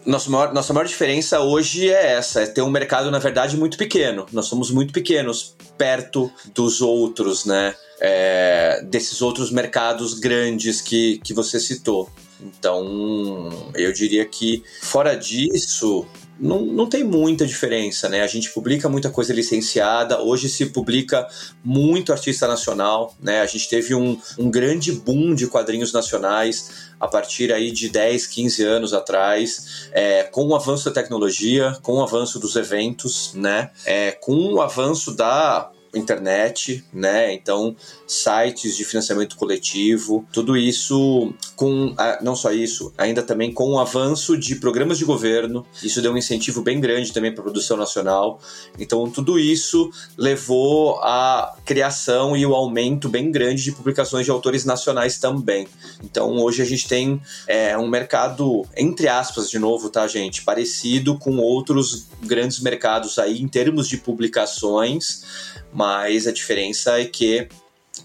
[0.06, 3.78] nossa maior, nossa maior diferença hoje é essa, é ter um mercado, na verdade, muito
[3.78, 4.26] pequeno.
[4.32, 7.76] Nós somos muito pequenos perto dos outros, né?
[8.00, 12.10] É, desses outros mercados grandes que, que você citou.
[12.42, 16.08] Então, eu diria que, fora disso,
[16.40, 18.22] não, não tem muita diferença, né?
[18.22, 21.28] A gente publica muita coisa licenciada, hoje se publica
[21.64, 23.42] muito artista nacional, né?
[23.42, 28.28] A gente teve um, um grande boom de quadrinhos nacionais a partir aí de 10,
[28.28, 33.72] 15 anos atrás, é, com o avanço da tecnologia, com o avanço dos eventos, né?
[33.86, 37.34] É, com o avanço da internet, né?
[37.34, 37.76] Então,
[38.08, 44.38] sites de financiamento coletivo, tudo isso com não só isso, ainda também com o avanço
[44.38, 45.66] de programas de governo.
[45.84, 48.40] Isso deu um incentivo bem grande também para a produção nacional.
[48.78, 54.66] Então, tudo isso levou à criação e o aumento bem grande de publicações de autores
[54.66, 55.68] nacionais também.
[56.04, 61.18] Então, hoje a gente tem é, um mercado entre aspas de novo, tá, gente, parecido
[61.18, 67.48] com outros grandes mercados aí em termos de publicações mas a diferença é que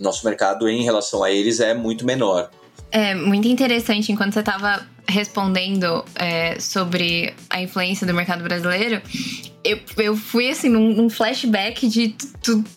[0.00, 2.50] nosso mercado em relação a eles é muito menor.
[2.90, 9.02] É muito interessante enquanto você estava respondendo é, sobre a influência do mercado brasileiro.
[9.62, 12.14] Eu, eu fui assim num, num flashback de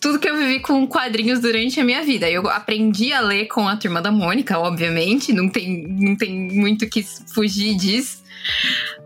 [0.00, 2.28] tudo que eu vivi com quadrinhos durante a minha vida.
[2.30, 6.88] Eu aprendi a ler com a turma da Mônica, obviamente, não tem, não tem muito
[6.88, 8.22] que fugir disso.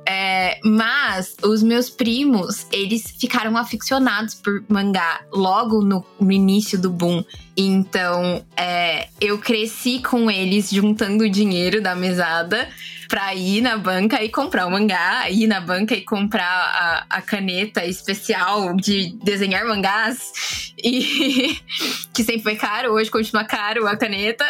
[0.07, 6.91] É, mas os meus primos, eles ficaram aficionados por mangá logo no, no início do
[6.91, 7.25] boom.
[7.57, 12.69] Então, é, eu cresci com eles juntando dinheiro da mesada
[13.12, 17.20] pra ir na banca e comprar o mangá, ir na banca e comprar a, a
[17.20, 21.61] caneta especial de desenhar mangás, e
[22.11, 24.46] que sempre foi caro, hoje continua caro a caneta.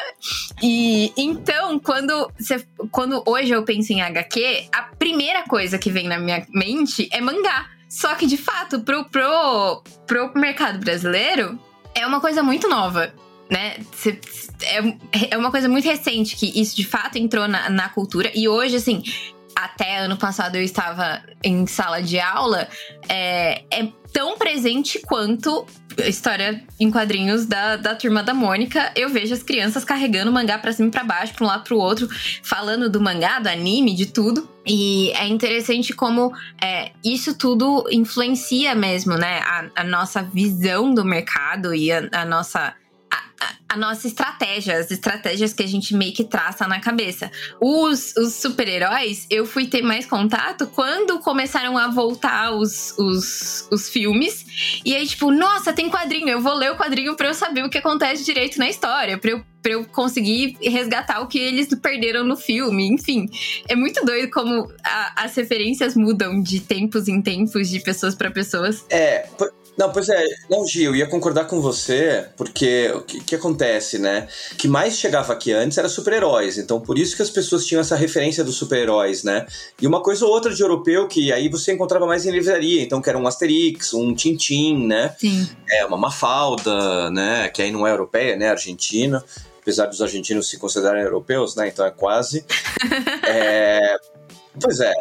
[0.62, 6.07] E então, quando, você, quando hoje eu penso em HQ, a primeira coisa que vem
[6.07, 7.68] na minha mente é mangá.
[7.88, 11.59] Só que, de fato, pro, pro, pro mercado brasileiro,
[11.96, 13.12] é uma coisa muito nova
[13.53, 13.77] né?
[14.62, 18.33] É, é uma coisa muito recente que isso de fato entrou na, na cultura.
[18.35, 19.03] E hoje, assim,
[19.55, 22.67] até ano passado eu estava em sala de aula,
[23.07, 25.67] é, é tão presente quanto
[26.07, 30.57] história em quadrinhos da, da turma da Mônica, eu vejo as crianças carregando o mangá
[30.57, 32.09] pra cima e pra baixo, pra um lado pro outro,
[32.43, 34.49] falando do mangá, do anime, de tudo.
[34.67, 39.41] E é interessante como é, isso tudo influencia mesmo, né?
[39.41, 42.75] A, a nossa visão do mercado e a, a nossa
[43.69, 47.31] a nossa estratégia, as estratégias que a gente meio que traça na cabeça.
[47.61, 53.89] Os, os super-heróis, eu fui ter mais contato quando começaram a voltar os, os, os
[53.89, 54.81] filmes.
[54.85, 57.71] E aí, tipo, nossa, tem quadrinho, eu vou ler o quadrinho pra eu saber o
[57.71, 62.25] que acontece direito na história, pra eu pra eu conseguir resgatar o que eles perderam
[62.25, 62.89] no filme.
[62.89, 63.31] Enfim,
[63.69, 68.29] é muito doido como a, as referências mudam de tempos em tempos, de pessoas para
[68.31, 68.85] pessoas.
[68.91, 69.29] É,
[69.77, 73.99] não, pois é, não, Gil, eu ia concordar com você, porque o que, que, acontece,
[73.99, 74.29] né?
[74.53, 77.81] O que mais chegava aqui antes era super-heróis, então por isso que as pessoas tinham
[77.81, 79.47] essa referência dos super-heróis, né?
[79.81, 83.01] E uma coisa ou outra de europeu que aí você encontrava mais em livraria, então
[83.01, 85.15] que era um Asterix, um Tintin, né?
[85.19, 85.49] Sim.
[85.71, 87.49] É, uma Mafalda, né?
[87.49, 88.51] Que aí não é europeia, né?
[88.51, 89.25] Argentina,
[89.61, 91.69] apesar dos argentinos se considerarem europeus, né?
[91.69, 92.45] Então é quase.
[93.27, 93.97] é,
[94.61, 94.93] pois é.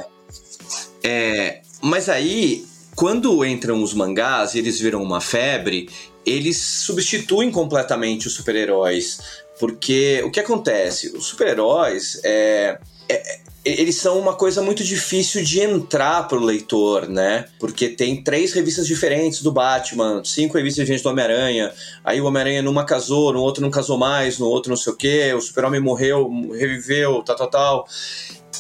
[1.04, 2.71] É, mas aí
[3.02, 5.90] quando entram os mangás e eles viram uma febre,
[6.24, 9.42] eles substituem completamente os super-heróis.
[9.60, 11.08] Porque o que acontece?
[11.18, 12.78] Os super-heróis é,
[13.10, 17.46] é, eles são uma coisa muito difícil de entrar pro leitor, né?
[17.60, 21.74] Porque tem três revistas diferentes do Batman, cinco revistas diferentes do Homem-Aranha.
[22.04, 24.96] Aí o Homem-Aranha numa casou, no outro não casou mais, no outro não sei o
[24.96, 25.34] quê.
[25.36, 27.88] O Super-Homem morreu, reviveu, tal, tal, tal.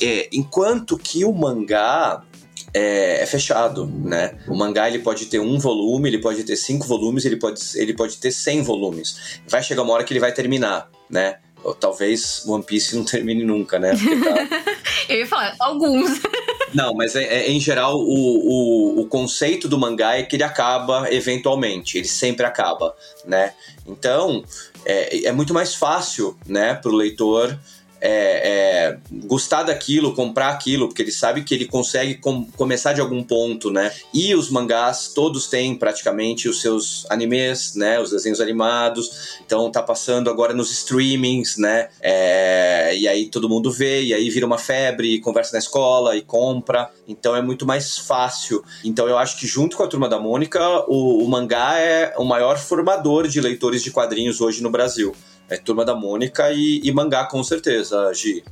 [0.01, 2.23] É, enquanto que o mangá
[2.73, 4.37] é, é, fechado, né?
[4.47, 7.93] O mangá ele pode ter um volume, ele pode ter cinco volumes, ele pode, ele
[7.93, 9.39] pode ter cem volumes.
[9.47, 11.37] Vai chegar uma hora que ele vai terminar, né?
[11.63, 13.91] Ou talvez One Piece não termine nunca, né?
[13.91, 14.71] Tá...
[15.09, 16.21] Eu ia falar, alguns.
[16.73, 20.43] Não, mas é, é, em geral o, o, o, conceito do mangá é que ele
[20.43, 23.51] acaba eventualmente, ele sempre acaba, né?
[23.85, 24.41] Então
[24.85, 27.59] é, é muito mais fácil, né, para o leitor
[28.01, 32.99] é, é, gostar daquilo, comprar aquilo, porque ele sabe que ele consegue com, começar de
[32.99, 33.93] algum ponto, né?
[34.11, 37.99] E os mangás, todos têm praticamente os seus animes, né?
[37.99, 39.39] Os desenhos animados.
[39.45, 41.89] Então tá passando agora nos streamings, né?
[42.01, 46.21] É, e aí todo mundo vê, e aí vira uma febre, conversa na escola e
[46.21, 46.89] compra.
[47.07, 48.63] Então é muito mais fácil.
[48.83, 52.25] Então eu acho que junto com a Turma da Mônica, o, o mangá é o
[52.25, 55.15] maior formador de leitores de quadrinhos hoje no Brasil
[55.49, 58.43] é Turma da Mônica e, e mangá, com certeza, Gi.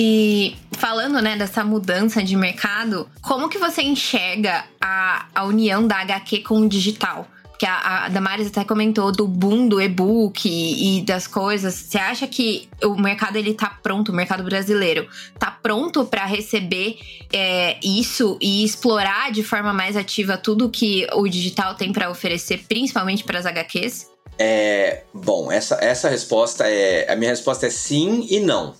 [0.00, 5.96] E falando, né, dessa mudança de mercado, como que você enxerga a, a união da
[5.96, 7.26] HQ com o digital?
[7.58, 11.74] Que a, a Damares até comentou do boom do e-book e, e, das coisas.
[11.74, 17.00] Você acha que o mercado ele tá pronto, o mercado brasileiro tá pronto para receber
[17.32, 22.64] é, isso e explorar de forma mais ativa tudo que o digital tem para oferecer,
[22.68, 24.06] principalmente para as HQs?
[24.38, 27.10] É, bom, essa, essa resposta é.
[27.10, 28.74] A minha resposta é sim e não.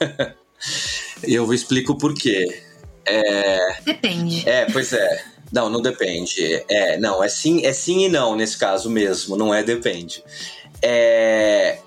[1.26, 2.62] e eu explico por quê.
[3.04, 4.48] É, depende.
[4.48, 5.24] É, pois é.
[5.52, 6.64] Não, não depende.
[6.68, 10.24] É, não, é sim, é sim e não nesse caso mesmo, não é depende.
[10.82, 11.78] É,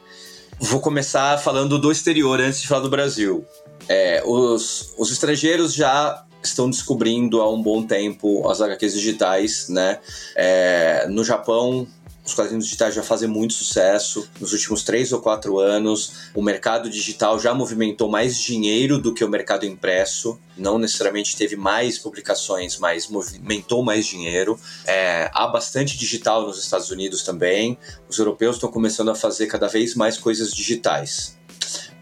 [0.60, 3.46] vou começar falando do exterior antes de falar do Brasil.
[3.90, 10.00] É, os, os estrangeiros já estão descobrindo há um bom tempo as HQs digitais, né?
[10.36, 11.88] É, no Japão,
[12.28, 14.30] os quadrinhos digitais já fazem muito sucesso.
[14.40, 19.24] Nos últimos três ou quatro anos, o mercado digital já movimentou mais dinheiro do que
[19.24, 20.38] o mercado impresso.
[20.58, 24.60] Não necessariamente teve mais publicações, mas movimentou mais dinheiro.
[24.86, 27.78] É, há bastante digital nos Estados Unidos também.
[28.10, 31.38] Os europeus estão começando a fazer cada vez mais coisas digitais.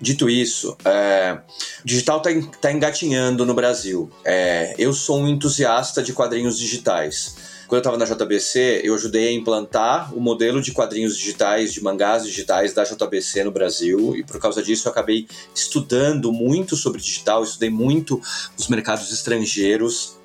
[0.01, 1.39] Dito isso, é,
[1.83, 4.11] digital está tá engatinhando no Brasil.
[4.25, 7.54] É, eu sou um entusiasta de quadrinhos digitais.
[7.67, 11.81] Quando eu estava na JBC, eu ajudei a implantar o modelo de quadrinhos digitais, de
[11.81, 17.01] mangás digitais da JBC no Brasil, e por causa disso eu acabei estudando muito sobre
[17.01, 18.21] digital, estudei muito
[18.57, 20.15] os mercados estrangeiros,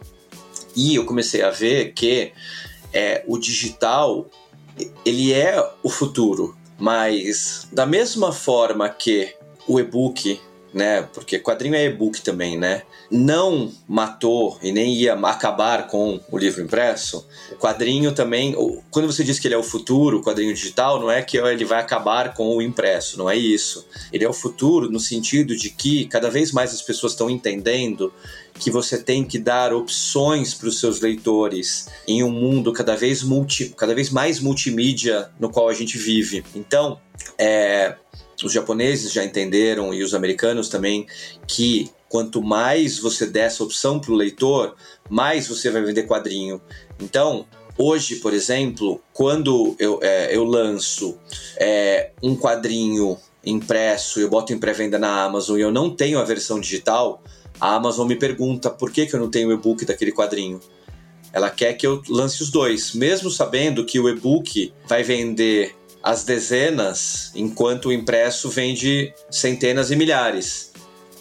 [0.77, 2.33] e eu comecei a ver que
[2.93, 4.29] é, o digital
[5.05, 9.35] ele é o futuro, mas da mesma forma que
[9.67, 10.41] o e-book
[10.73, 11.03] né?
[11.13, 12.83] Porque quadrinho é e-book também, né?
[13.11, 17.27] Não matou e nem ia acabar com o livro impresso.
[17.53, 18.55] O quadrinho também,
[18.91, 21.65] quando você diz que ele é o futuro, o quadrinho digital, não é que ele
[21.65, 23.87] vai acabar com o impresso, não é isso.
[24.13, 28.13] Ele é o futuro no sentido de que cada vez mais as pessoas estão entendendo
[28.59, 33.23] que você tem que dar opções para os seus leitores em um mundo cada vez,
[33.23, 36.45] multi, cada vez mais multimídia no qual a gente vive.
[36.55, 37.01] Então,
[37.39, 37.97] é,
[38.43, 41.07] os japoneses já entenderam e os americanos também
[41.47, 44.75] que quanto mais você der essa opção para o leitor,
[45.09, 46.61] mais você vai vender quadrinho.
[47.01, 47.47] Então,
[47.83, 51.17] Hoje, por exemplo, quando eu, é, eu lanço
[51.57, 56.23] é, um quadrinho impresso, eu boto em pré-venda na Amazon e eu não tenho a
[56.23, 57.23] versão digital,
[57.59, 60.61] a Amazon me pergunta por que, que eu não tenho o e-book daquele quadrinho.
[61.33, 66.25] Ela quer que eu lance os dois, mesmo sabendo que o e-book vai vender as
[66.25, 70.71] dezenas, enquanto o impresso vende centenas e milhares.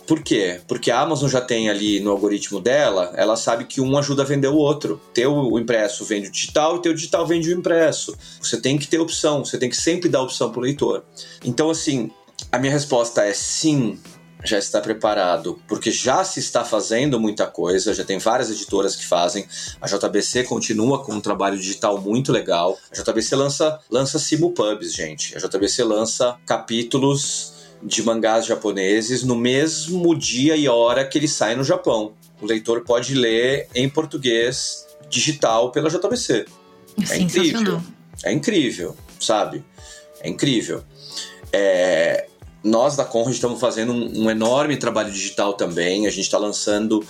[0.10, 0.60] Por quê?
[0.68, 4.26] Porque a Amazon já tem ali no algoritmo dela, ela sabe que um ajuda a
[4.26, 5.00] vender o outro.
[5.14, 8.18] Ter o impresso vende o digital e ter o digital vende o impresso.
[8.42, 11.04] Você tem que ter opção, você tem que sempre dar opção para o leitor.
[11.46, 12.10] Então, assim,
[12.52, 14.00] a minha resposta é sim,
[14.44, 19.06] já está preparado, porque já se está fazendo muita coisa, já tem várias editoras que
[19.06, 19.46] fazem.
[19.82, 22.78] A JBC continua com um trabalho digital muito legal.
[22.92, 25.36] A JBC lança, lança simulpubs, gente.
[25.36, 31.56] A JBC lança capítulos de mangás japoneses no mesmo dia e hora que ele sai
[31.56, 32.14] no Japão.
[32.42, 36.46] O leitor pode ler em português digital pela JBC.
[37.10, 37.82] É incrível.
[38.24, 39.64] É incrível, sabe?
[40.22, 40.84] É incrível.
[41.52, 42.29] É,
[42.64, 46.08] nós da Conrad estamos fazendo um, um, enorme trabalho digital também.
[46.08, 47.04] A gente está lançando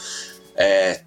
[0.60, 1.00] é,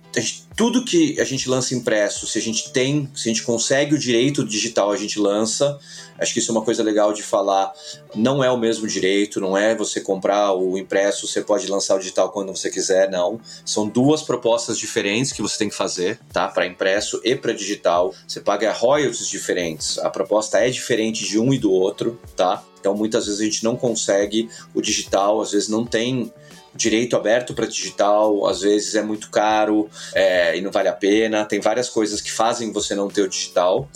[0.57, 3.99] tudo que a gente lança impresso, se a gente tem, se a gente consegue o
[3.99, 5.79] direito digital, a gente lança.
[6.19, 7.71] Acho que isso é uma coisa legal de falar.
[8.15, 11.99] Não é o mesmo direito, não é você comprar o impresso, você pode lançar o
[11.99, 13.41] digital quando você quiser, não.
[13.65, 16.49] São duas propostas diferentes que você tem que fazer, tá?
[16.49, 18.15] Para impresso e para digital.
[18.27, 19.99] Você paga royalties diferentes.
[19.99, 22.63] A proposta é diferente de um e do outro, tá?
[22.81, 26.33] Então muitas vezes a gente não consegue o digital, às vezes não tem
[26.75, 31.45] direito aberto para digital, às vezes é muito caro é, e não vale a pena.
[31.45, 33.89] Tem várias coisas que fazem você não ter o digital.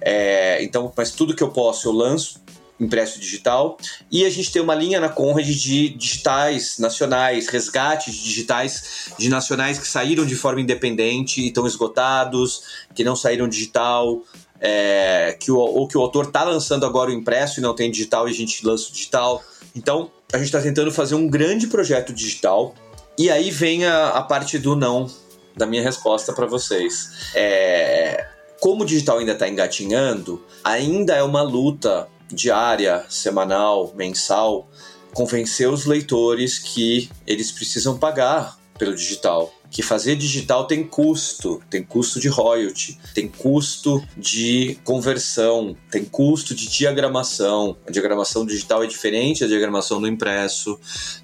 [0.00, 2.42] É, então, mas tudo que eu posso eu lanço
[2.78, 3.78] impresso digital
[4.10, 9.78] e a gente tem uma linha na Conrad de digitais nacionais, resgates digitais de nacionais
[9.78, 12.62] que saíram de forma independente e estão esgotados,
[12.94, 14.22] que não saíram digital,
[14.60, 17.90] é, que o, ou que o autor está lançando agora o impresso e não tem
[17.90, 19.42] digital e a gente lança o digital.
[19.74, 22.74] Então, a gente está tentando fazer um grande projeto digital.
[23.18, 25.10] E aí vem a, a parte do não
[25.56, 27.30] da minha resposta para vocês.
[27.34, 28.26] É,
[28.60, 34.68] como o digital ainda está engatinhando, ainda é uma luta diária, semanal, mensal,
[35.12, 41.82] convencer os leitores que eles precisam pagar pelo digital que fazer digital tem custo, tem
[41.82, 47.76] custo de royalty, tem custo de conversão, tem custo de diagramação.
[47.84, 50.78] A diagramação digital é diferente da diagramação do impresso,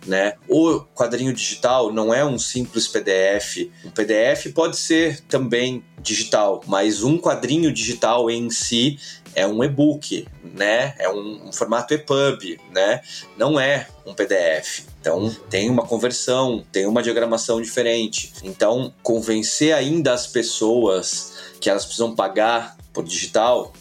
[0.04, 0.34] né?
[0.48, 3.70] O quadrinho digital não é um simples PDF.
[3.84, 8.98] Um PDF pode ser também digital, mas um quadrinho digital em si
[9.34, 10.94] é um e-book, né?
[10.98, 13.00] É um, um, formato EPUB, né?
[13.36, 14.86] Não é um PDF.
[15.00, 18.32] Então tem uma conversão, tem uma diagramação diferente.
[18.42, 23.72] Então convencer ainda as pessoas que elas precisam pagar por digital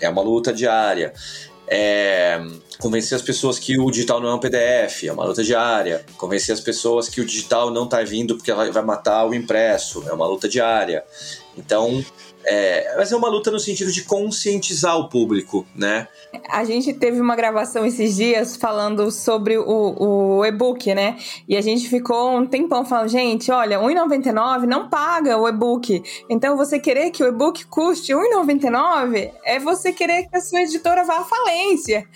[0.00, 1.12] é uma luta diária.
[1.66, 2.38] É,
[2.78, 6.04] convencer as pessoas que o digital não é um PDF, é uma luta diária.
[6.16, 10.12] Convencer as pessoas que o digital não está vindo porque vai matar o impresso, é
[10.12, 11.04] uma luta diária.
[11.56, 12.04] Então,
[12.44, 16.08] é, mas é uma luta no sentido de conscientizar o público, né?
[16.48, 21.16] A gente teve uma gravação esses dias falando sobre o, o e-book, né?
[21.48, 26.02] E a gente ficou um tempão falando, gente, olha, R$1,99 não paga o e-book.
[26.28, 31.04] Então, você querer que o e-book custe R$1,99 é você querer que a sua editora
[31.04, 32.06] vá à falência.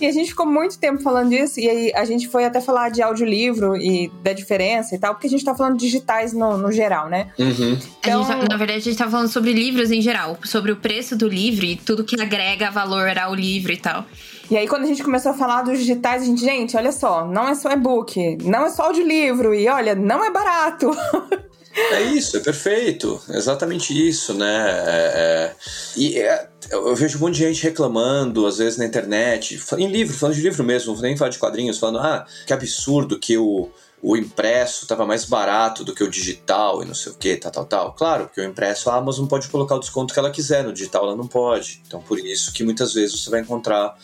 [0.00, 2.90] E a gente ficou muito tempo falando disso, e aí a gente foi até falar
[2.90, 6.72] de audiolivro e da diferença e tal, porque a gente tá falando digitais no, no
[6.72, 7.30] geral, né?
[7.38, 7.78] Uhum.
[7.98, 10.76] Então, tá, na verdade, a gente tá falando sobre livro livros em geral, sobre o
[10.76, 14.06] preço do livro e tudo que agrega valor ao livro e tal.
[14.50, 17.26] E aí, quando a gente começou a falar dos digitais, a gente, gente, olha só,
[17.26, 20.90] não é só e-book, não é só audiolivro, e olha, não é barato.
[21.78, 23.20] É isso, é perfeito.
[23.28, 24.64] Exatamente isso, né?
[24.86, 25.54] É, é,
[25.94, 30.16] e é, eu vejo um monte de gente reclamando, às vezes na internet, em livro,
[30.16, 33.36] falando de livro mesmo, não vou nem falar de quadrinhos, falando, ah, que absurdo que
[33.36, 33.68] o
[34.02, 37.50] o impresso estava mais barato do que o digital e não sei o que, tal,
[37.50, 37.92] tal, tal.
[37.94, 41.04] Claro, porque o impresso a Amazon pode colocar o desconto que ela quiser, no digital
[41.04, 41.82] ela não pode.
[41.86, 43.96] Então por isso que muitas vezes você vai encontrar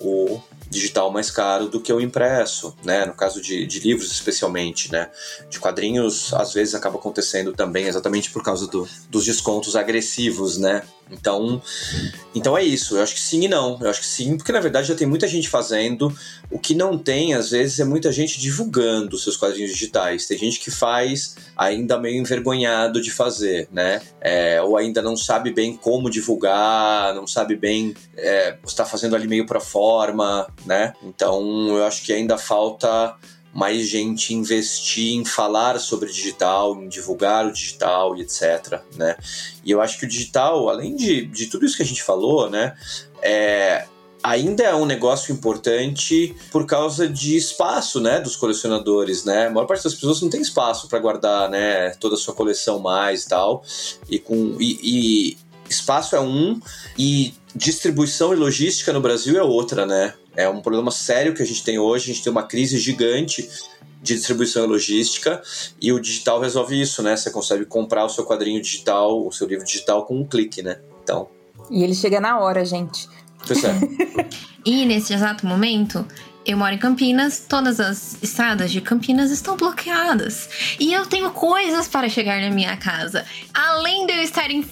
[0.00, 3.06] o digital mais caro do que o impresso, né?
[3.06, 5.10] No caso de, de livros especialmente, né?
[5.48, 10.82] De quadrinhos, às vezes acaba acontecendo também exatamente por causa do, dos descontos agressivos, né?
[11.10, 11.62] Então,
[12.34, 12.96] então é isso.
[12.96, 13.78] Eu acho que sim e não.
[13.80, 16.12] Eu acho que sim, porque na verdade já tem muita gente fazendo.
[16.50, 20.26] O que não tem, às vezes, é muita gente divulgando seus quadrinhos digitais.
[20.26, 24.02] Tem gente que faz ainda meio envergonhado de fazer, né?
[24.20, 29.28] É, ou ainda não sabe bem como divulgar, não sabe bem é, está fazendo ali
[29.28, 30.92] meio para forma, né?
[31.02, 33.14] Então eu acho que ainda falta
[33.56, 38.82] mais gente investir em falar sobre digital, em divulgar o digital e etc.
[38.94, 39.16] Né?
[39.64, 42.50] E eu acho que o digital, além de, de tudo isso que a gente falou,
[42.50, 42.76] né,
[43.22, 43.86] é,
[44.22, 49.46] ainda é um negócio importante por causa de espaço, né, dos colecionadores, né?
[49.46, 52.78] A maior parte das pessoas não tem espaço para guardar, né, toda a sua coleção
[52.78, 53.64] mais e tal.
[54.10, 55.38] E com e, e
[55.70, 56.60] espaço é um
[56.98, 60.12] e distribuição e logística no Brasil é outra, né?
[60.36, 63.48] É um problema sério que a gente tem hoje, a gente tem uma crise gigante
[64.02, 65.42] de distribuição e logística,
[65.80, 67.16] e o digital resolve isso, né?
[67.16, 70.78] Você consegue comprar o seu quadrinho digital, o seu livro digital com um clique, né?
[71.02, 71.28] Então.
[71.70, 73.08] E ele chega na hora, gente.
[73.46, 73.74] Pois é.
[74.64, 76.06] e nesse exato momento,
[76.46, 80.48] eu moro em Campinas, todas as estradas de Campinas estão bloqueadas.
[80.78, 83.26] E eu tenho coisas para chegar na minha casa.
[83.52, 84.64] Além de eu estar em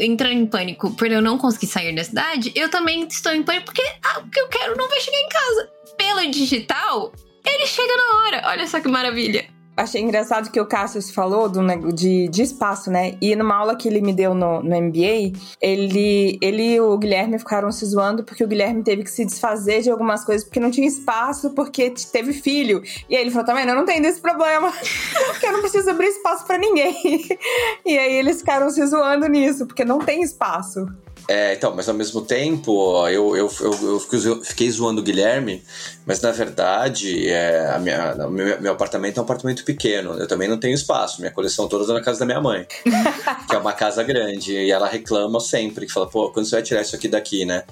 [0.00, 3.66] entrando em pânico por eu não conseguir sair da cidade, eu também estou em pânico
[3.66, 5.70] porque ah, o que eu quero não vai chegar em casa.
[5.98, 7.12] Pelo digital,
[7.44, 8.42] ele chega na hora.
[8.46, 9.55] Olha só que maravilha.
[9.76, 11.62] Achei engraçado que o Cassius falou do,
[11.92, 13.14] de, de espaço, né?
[13.20, 17.38] E numa aula que ele me deu no, no MBA, ele, ele e o Guilherme
[17.38, 20.70] ficaram se zoando porque o Guilherme teve que se desfazer de algumas coisas porque não
[20.70, 22.82] tinha espaço, porque teve filho.
[23.08, 24.72] E aí ele falou: também, tá eu não tenho desse problema,
[25.28, 27.28] porque eu não preciso abrir espaço para ninguém.
[27.84, 30.86] e aí eles ficaram se zoando nisso, porque não tem espaço.
[31.28, 35.60] É, então, mas ao mesmo tempo, eu, eu, eu, eu fiquei zoando o Guilherme,
[36.06, 40.14] mas na verdade, é, a minha, meu, meu apartamento é um apartamento pequeno.
[40.14, 41.20] Eu também não tenho espaço.
[41.20, 42.64] Minha coleção toda está na casa da minha mãe,
[43.48, 44.52] que é uma casa grande.
[44.52, 47.64] E ela reclama sempre, que fala, pô, quando você vai tirar isso aqui daqui, né?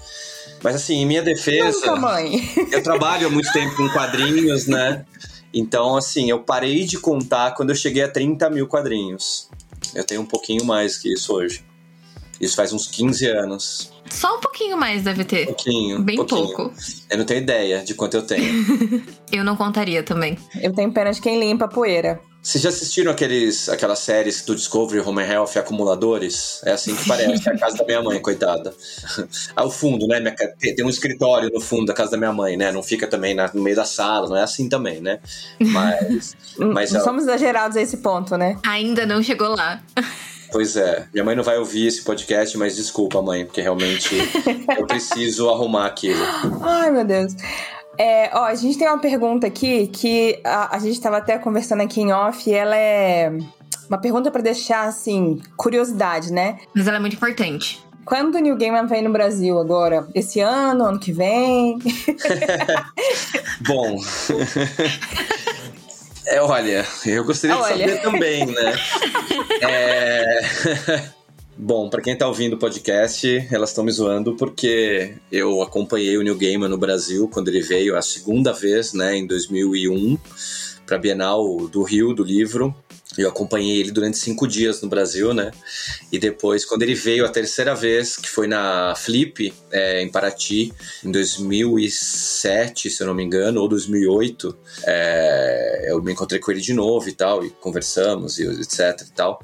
[0.60, 1.78] Mas assim, em minha defesa.
[1.78, 2.50] Nunca, mãe.
[2.72, 5.04] eu trabalho há muito tempo com quadrinhos, né?
[5.52, 9.48] Então, assim, eu parei de contar quando eu cheguei a 30 mil quadrinhos.
[9.94, 11.62] Eu tenho um pouquinho mais que isso hoje.
[12.40, 13.92] Isso faz uns 15 anos.
[14.10, 15.42] Só um pouquinho mais deve ter.
[15.42, 16.02] Um pouquinho.
[16.02, 16.46] Bem pouquinho.
[16.46, 16.74] pouco.
[17.10, 18.64] Eu não tenho ideia de quanto eu tenho.
[19.32, 20.38] eu não contaria também.
[20.60, 22.20] Eu tenho pena de quem limpa a poeira.
[22.44, 26.60] Vocês já assistiram aqueles, aquelas séries do Discovery Home and Health Acumuladores?
[26.66, 28.74] É assim que parece, é a casa da minha mãe, coitada.
[29.56, 30.20] Ao fundo, né?
[30.60, 32.70] Tem um escritório no fundo da casa da minha mãe, né?
[32.70, 35.20] Não fica também no meio da sala, não é assim também, né?
[35.58, 36.36] Mas.
[36.60, 38.58] mas não somos exagerados a esse ponto, né?
[38.62, 39.82] Ainda não chegou lá.
[40.54, 41.08] Pois é.
[41.12, 44.14] Minha mãe não vai ouvir esse podcast, mas desculpa, mãe, porque realmente
[44.78, 46.24] eu preciso arrumar aquilo.
[46.62, 47.34] Ai, meu Deus.
[47.98, 51.82] É, ó, a gente tem uma pergunta aqui que a, a gente estava até conversando
[51.82, 53.36] aqui em off e ela é
[53.88, 56.60] uma pergunta para deixar, assim, curiosidade, né?
[56.72, 57.84] Mas ela é muito importante.
[58.04, 60.06] Quando o New Gaiman vem no Brasil agora?
[60.14, 61.80] Esse ano, ano que vem?
[63.66, 63.98] Bom.
[66.26, 67.74] É, olha, eu gostaria olha.
[67.74, 68.74] de saber também, né?
[69.62, 70.40] é...
[71.56, 76.22] Bom, para quem tá ouvindo o podcast, elas estão me zoando porque eu acompanhei o
[76.22, 80.18] New Gaiman no Brasil quando ele veio a segunda vez, né, em 2001,
[80.84, 82.74] para Bienal do Rio do livro.
[83.16, 85.50] Eu acompanhei ele durante cinco dias no Brasil, né?
[86.10, 90.72] E depois, quando ele veio a terceira vez, que foi na Flip, é, em Paraty,
[91.04, 96.60] em 2007, se eu não me engano, ou 2008, é, eu me encontrei com ele
[96.60, 99.40] de novo e tal, e conversamos, e etc e tal.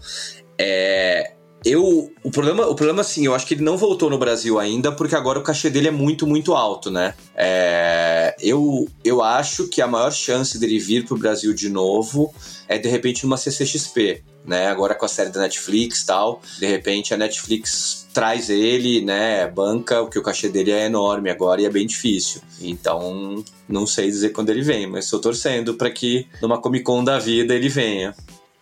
[0.58, 1.32] É,
[1.64, 4.90] eu, o problema, o problema, assim, eu acho que ele não voltou no Brasil ainda,
[4.90, 7.14] porque agora o cachê dele é muito, muito alto, né?
[7.36, 12.34] É, eu, eu acho que a maior chance dele vir pro Brasil de novo
[12.70, 14.68] é de repente numa CCXP, né?
[14.68, 19.48] Agora com a série da Netflix tal, de repente a Netflix traz ele, né?
[19.48, 22.40] Banca, porque o cachê dele é enorme agora e é bem difícil.
[22.60, 27.02] Então, não sei dizer quando ele vem, mas estou torcendo para que numa Comic Con
[27.02, 28.14] da vida ele venha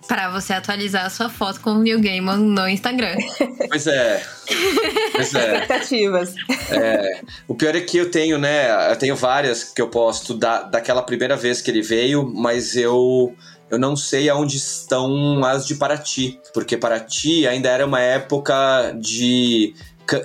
[0.06, 3.14] para você atualizar a sua foto com o Neil Gaiman no Instagram.
[3.68, 4.24] Pois é.
[5.12, 5.52] Pois é.
[5.52, 6.34] Expectativas.
[6.70, 7.20] É.
[7.46, 8.90] O pior é que eu tenho, né?
[8.90, 13.36] Eu tenho várias que eu posto da, daquela primeira vez que ele veio, mas eu
[13.70, 19.74] eu não sei aonde estão as de Paraty, porque Paraty ainda era uma época de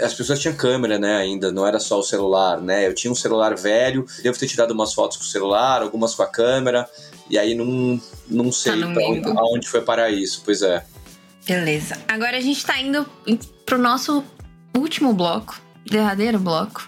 [0.01, 2.87] as pessoas tinham câmera, né, ainda, não era só o celular, né?
[2.87, 6.23] Eu tinha um celular velho, devo ter tirado umas fotos com o celular, algumas com
[6.23, 6.89] a câmera,
[7.29, 10.85] e aí não, não sei tá onde, aonde foi parar isso, pois é.
[11.45, 11.97] Beleza.
[12.07, 13.05] Agora a gente tá indo
[13.65, 14.23] pro nosso
[14.77, 16.87] último bloco, derradeiro bloco.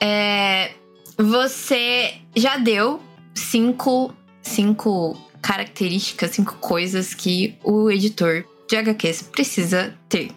[0.00, 0.70] É,
[1.16, 3.00] você já deu
[3.34, 5.18] cinco, cinco
[5.48, 10.30] características, cinco coisas que o editor de HQs precisa ter.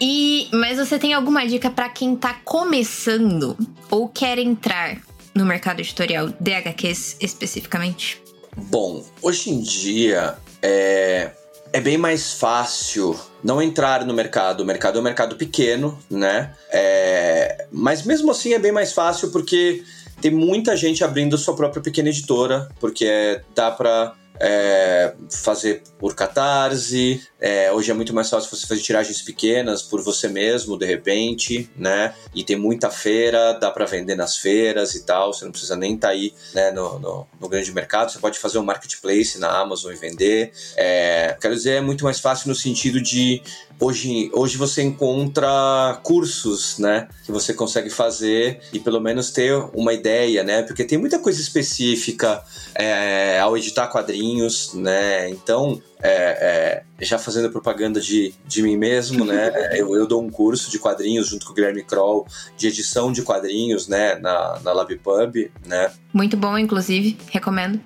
[0.00, 3.56] E, mas você tem alguma dica para quem tá começando
[3.88, 5.00] ou quer entrar
[5.32, 8.20] no mercado editorial de HQs especificamente?
[8.56, 11.30] Bom, hoje em dia é,
[11.72, 14.62] é bem mais fácil não entrar no mercado.
[14.62, 16.52] O mercado é um mercado pequeno, né?
[16.72, 19.84] É, mas mesmo assim é bem mais fácil porque
[20.20, 27.22] tem muita gente abrindo sua própria pequena editora, porque dá para é, fazer por catarse.
[27.40, 31.68] É, hoje é muito mais fácil você fazer tiragens pequenas por você mesmo, de repente,
[31.76, 32.14] né?
[32.34, 35.32] E tem muita feira, dá para vender nas feiras e tal.
[35.32, 38.10] Você não precisa nem estar tá aí né, no, no, no, grande mercado.
[38.10, 40.52] Você pode fazer um marketplace na Amazon e vender.
[40.76, 43.42] É, quero dizer, é muito mais fácil no sentido de
[43.80, 49.92] hoje, hoje você encontra cursos, né, que você consegue fazer e pelo menos ter uma
[49.92, 52.42] ideia, né, porque tem muita coisa específica
[52.74, 59.24] é, ao editar quadrinhos, né, então é, é, já fazendo propaganda de, de mim mesmo,
[59.24, 59.50] né?
[59.76, 62.26] Eu, eu, dou um curso de quadrinhos junto com o Guilherme Kroll
[62.56, 64.14] de edição de quadrinhos, né?
[64.16, 65.90] Na, na LabPub, né?
[66.12, 67.80] Muito bom, inclusive, recomendo.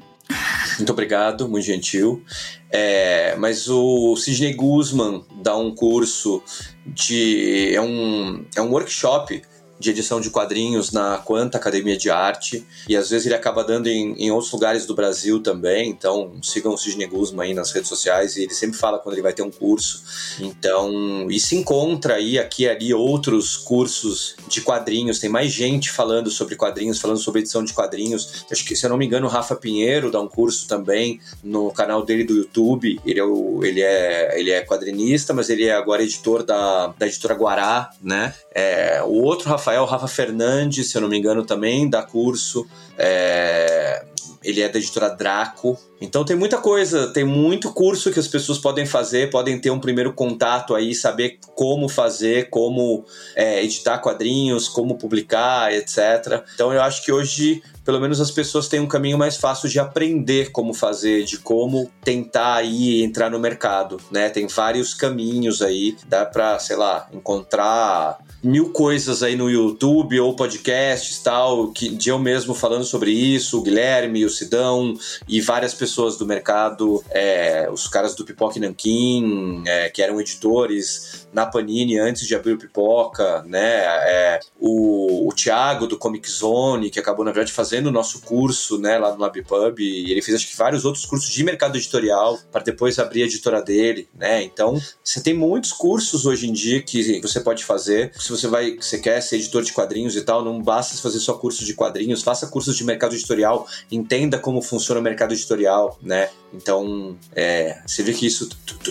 [0.78, 2.22] Muito obrigado, muito gentil.
[2.70, 6.42] É, mas o Sidney Guzman dá um curso
[6.86, 7.74] de.
[7.74, 9.42] É um, é um workshop
[9.82, 13.88] de edição de quadrinhos na Quanta Academia de Arte e às vezes ele acaba dando
[13.88, 17.88] em, em outros lugares do Brasil também, então sigam o Sidney Guzman aí nas redes
[17.88, 20.02] sociais e ele sempre fala quando ele vai ter um curso.
[20.40, 25.90] Então, e se encontra aí aqui e ali outros cursos de quadrinhos, tem mais gente
[25.90, 28.44] falando sobre quadrinhos, falando sobre edição de quadrinhos.
[28.50, 31.72] Acho que, se eu não me engano, o Rafa Pinheiro dá um curso também no
[31.72, 33.00] canal dele do YouTube.
[33.04, 37.06] Ele é, o, ele é, ele é quadrinista, mas ele é agora editor da, da
[37.06, 38.32] editora Guará, né?
[38.54, 42.66] É, o outro Rafael, Rafa Fernandes, se eu não me engano, também dá curso.
[42.98, 44.04] É,
[44.44, 45.78] ele é da editora Draco.
[46.00, 49.78] Então tem muita coisa, tem muito curso que as pessoas podem fazer, podem ter um
[49.78, 53.04] primeiro contato aí, saber como fazer, como
[53.34, 56.42] é, editar quadrinhos, como publicar, etc.
[56.54, 59.78] Então eu acho que hoje, pelo menos as pessoas têm um caminho mais fácil de
[59.78, 64.28] aprender como fazer, de como tentar aí entrar no mercado, né?
[64.28, 70.34] Tem vários caminhos aí, dá para, sei lá, encontrar mil coisas aí no YouTube ou
[70.34, 74.94] podcasts tal, que de eu mesmo falando sobre isso, o Guilherme, o Sidão
[75.28, 81.26] e várias pessoas do mercado, é, os caras do Pipoca Nanquim, é, que eram editores
[81.32, 83.84] na Panini antes de abrir o Pipoca, né?
[83.84, 88.78] É, o, o Thiago do Comic Zone, que acabou, na verdade, fazendo o nosso curso
[88.78, 92.38] né, lá no LabPub, e ele fez acho que vários outros cursos de mercado editorial
[92.50, 94.42] para depois abrir a editora dele, né?
[94.42, 98.12] Então, você tem muitos cursos hoje em dia que você pode fazer.
[98.18, 101.34] Se você vai, você quer ser editor de quadrinhos e tal, não basta fazer só
[101.34, 106.28] curso de quadrinhos, faça cursos de mercado editorial, entenda como funciona o mercado editorial, né?
[106.54, 108.48] Então, é, você vê que isso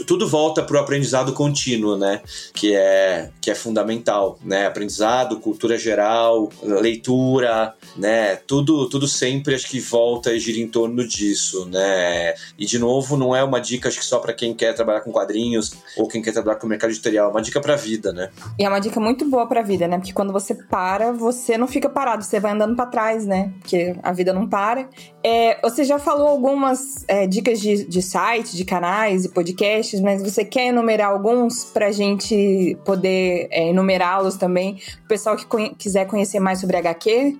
[0.07, 2.21] tudo volta para o aprendizado contínuo, né?
[2.53, 4.65] Que é, que é fundamental, né?
[4.65, 8.35] Aprendizado, cultura geral, leitura, né?
[8.35, 12.33] Tudo, tudo sempre acho que volta e gira em torno disso, né?
[12.57, 15.11] E de novo, não é uma dica acho que só para quem quer trabalhar com
[15.11, 18.31] quadrinhos ou quem quer trabalhar com mercado editorial, é uma dica para a vida, né?
[18.57, 19.97] E é uma dica muito boa para a vida, né?
[19.97, 23.51] Porque quando você para, você não fica parado, você vai andando para trás, né?
[23.59, 24.87] Porque a vida não para.
[25.23, 30.21] É, você já falou algumas é, dicas de, de site, de canais e podcasts, mas
[30.21, 34.79] você quer enumerar alguns para a gente poder é, enumerá-los também?
[35.05, 37.39] O pessoal que conhe quiser conhecer mais sobre HQ?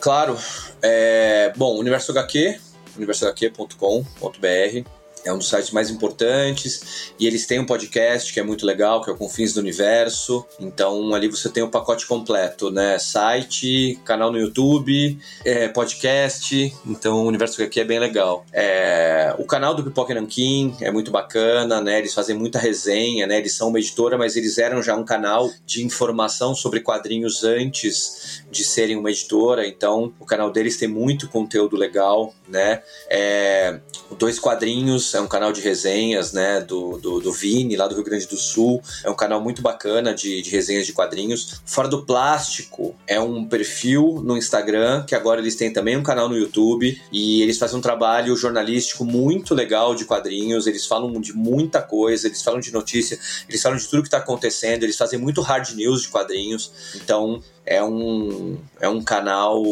[0.00, 0.36] Claro.
[0.82, 2.58] É, bom, Universo HQ,
[2.96, 4.97] universohq.com.br
[5.28, 9.02] é um dos sites mais importantes e eles têm um podcast que é muito legal,
[9.02, 10.46] que é o Confins do Universo.
[10.58, 12.98] Então ali você tem o pacote completo, né?
[12.98, 16.74] Site, canal no YouTube, é, podcast.
[16.86, 18.44] Então o Universo aqui é bem legal.
[18.52, 21.98] É, o canal do Pipoca Nankin é muito bacana, né?
[21.98, 23.38] Eles fazem muita resenha, né?
[23.38, 28.42] Eles são uma editora, mas eles eram já um canal de informação sobre quadrinhos antes
[28.50, 29.66] de serem uma editora.
[29.66, 32.82] Então o canal deles tem muito conteúdo legal, né?
[33.10, 33.78] É,
[34.18, 38.04] dois quadrinhos é um canal de resenhas, né, do, do, do, Vini, lá do Rio
[38.04, 38.80] Grande do Sul.
[39.04, 41.60] É um canal muito bacana de, de resenhas de quadrinhos.
[41.66, 46.28] Fora do Plástico é um perfil no Instagram, que agora eles têm também um canal
[46.28, 50.66] no YouTube, e eles fazem um trabalho jornalístico muito legal de quadrinhos.
[50.66, 54.18] Eles falam de muita coisa, eles falam de notícia, eles falam de tudo que está
[54.18, 56.70] acontecendo, eles fazem muito hard news de quadrinhos.
[56.94, 59.62] Então, é um, é um canal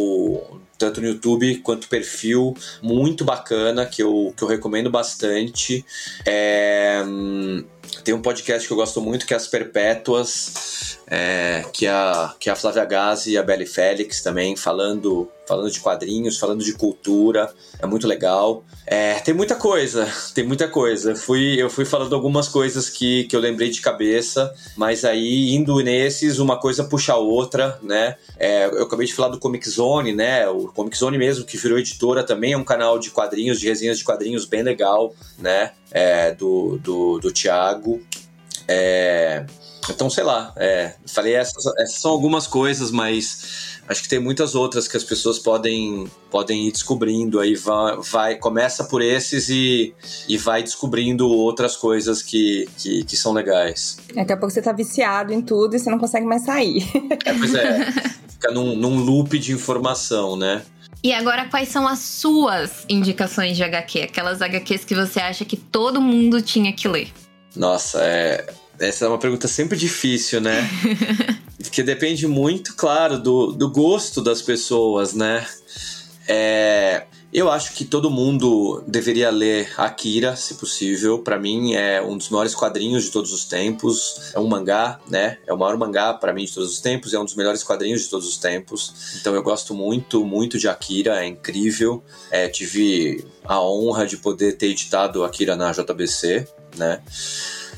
[0.78, 5.84] tanto no YouTube quanto perfil muito bacana que eu, que eu recomendo bastante.
[6.24, 7.02] É,
[8.04, 12.34] tem um podcast que eu gosto muito que é As Perpétuas, é, que, é a,
[12.38, 16.62] que é a Flávia Gazi e a Belle Félix também falando falando de quadrinhos, falando
[16.62, 18.64] de cultura, é muito legal.
[18.84, 21.14] É, tem muita coisa, tem muita coisa.
[21.14, 25.78] Fui, eu fui falando algumas coisas que, que eu lembrei de cabeça, mas aí indo
[25.80, 28.16] nesses, uma coisa puxa a outra, né?
[28.38, 30.48] É, eu acabei de falar do Comic Zone, né?
[30.48, 33.98] O Comic Zone mesmo, que virou editora, também é um canal de quadrinhos, de resenhas
[33.98, 35.72] de quadrinhos bem legal, né?
[35.92, 37.75] É, do, do, do Thiago.
[38.68, 39.46] É,
[39.88, 44.54] Então, sei lá, é, falei essas, essas são algumas coisas, mas acho que tem muitas
[44.54, 47.38] outras que as pessoas podem, podem ir descobrindo.
[47.38, 49.94] Aí vai, vai começa por esses e,
[50.28, 53.98] e vai descobrindo outras coisas que, que, que são legais.
[54.14, 56.84] Daqui a pouco você tá viciado em tudo e você não consegue mais sair.
[57.24, 57.92] É, pois é,
[58.28, 60.62] fica num, num loop de informação, né?
[61.02, 64.02] E agora, quais são as suas indicações de HQ?
[64.02, 67.12] Aquelas HQs que você acha que todo mundo tinha que ler?
[67.56, 68.46] Nossa, é,
[68.78, 70.68] essa é uma pergunta sempre difícil, né?
[71.58, 75.46] Porque depende muito, claro, do, do gosto das pessoas, né?
[76.28, 81.18] É, eu acho que todo mundo deveria ler Akira, se possível.
[81.18, 84.32] Para mim é um dos maiores quadrinhos de todos os tempos.
[84.34, 85.38] É um mangá, né?
[85.46, 87.12] É o maior mangá para mim de todos os tempos.
[87.12, 89.18] É um dos melhores quadrinhos de todos os tempos.
[89.20, 91.22] Então eu gosto muito, muito de Akira.
[91.22, 92.02] É incrível.
[92.30, 97.00] É, tive a honra de poder ter editado Akira na JBC, né?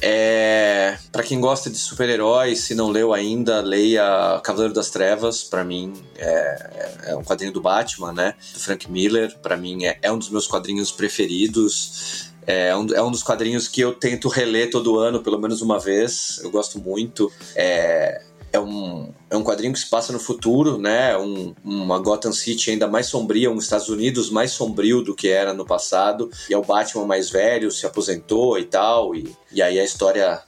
[0.00, 5.42] É, para quem gosta de super-heróis, se não leu ainda, leia Cavaleiro das Trevas.
[5.42, 8.34] Para mim é, é, um quadrinho do Batman, né?
[8.54, 9.36] Do Frank Miller.
[9.38, 12.28] Para mim é, é, um dos meus quadrinhos preferidos.
[12.46, 15.78] É um, é um dos quadrinhos que eu tento reler todo ano, pelo menos uma
[15.78, 16.40] vez.
[16.42, 17.30] Eu gosto muito.
[17.54, 18.22] É,
[18.52, 21.16] é um, é um quadrinho que se passa no futuro, né?
[21.16, 25.52] Um, uma Gotham City ainda mais sombria, um Estados Unidos mais sombrio do que era
[25.52, 26.30] no passado.
[26.48, 29.14] E é o Batman mais velho, se aposentou e tal.
[29.14, 30.42] E, e aí a história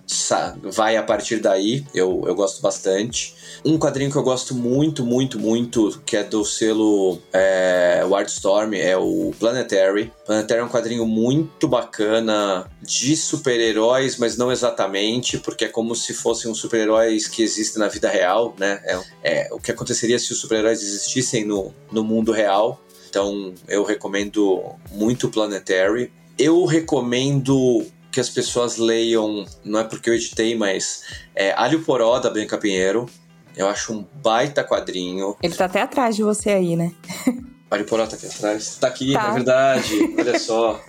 [0.62, 1.84] vai a partir daí.
[1.94, 3.34] Eu, eu gosto bastante.
[3.64, 8.96] Um quadrinho que eu gosto muito, muito, muito, que é do selo é, Wildstorm, é
[8.96, 10.12] o Planetary.
[10.24, 16.14] Planetary é um quadrinho muito bacana de super-heróis, mas não exatamente, porque é como se
[16.14, 18.80] fossem os super-heróis que existem na vida real, né?
[19.22, 22.80] É, é o que aconteceria se os super-heróis existissem no, no mundo real.
[23.08, 26.12] Então eu recomendo muito Planetary.
[26.38, 31.02] Eu recomendo que as pessoas leiam, não é porque eu editei, mas
[31.34, 33.06] é Alho Poró da Bianca Pinheiro.
[33.56, 35.36] Eu acho um baita quadrinho.
[35.42, 36.92] Ele tá até atrás de você aí, né?
[37.70, 38.76] Alho Poró tá aqui atrás.
[38.76, 39.28] Tá aqui, tá.
[39.28, 40.14] é verdade.
[40.18, 40.80] Olha só.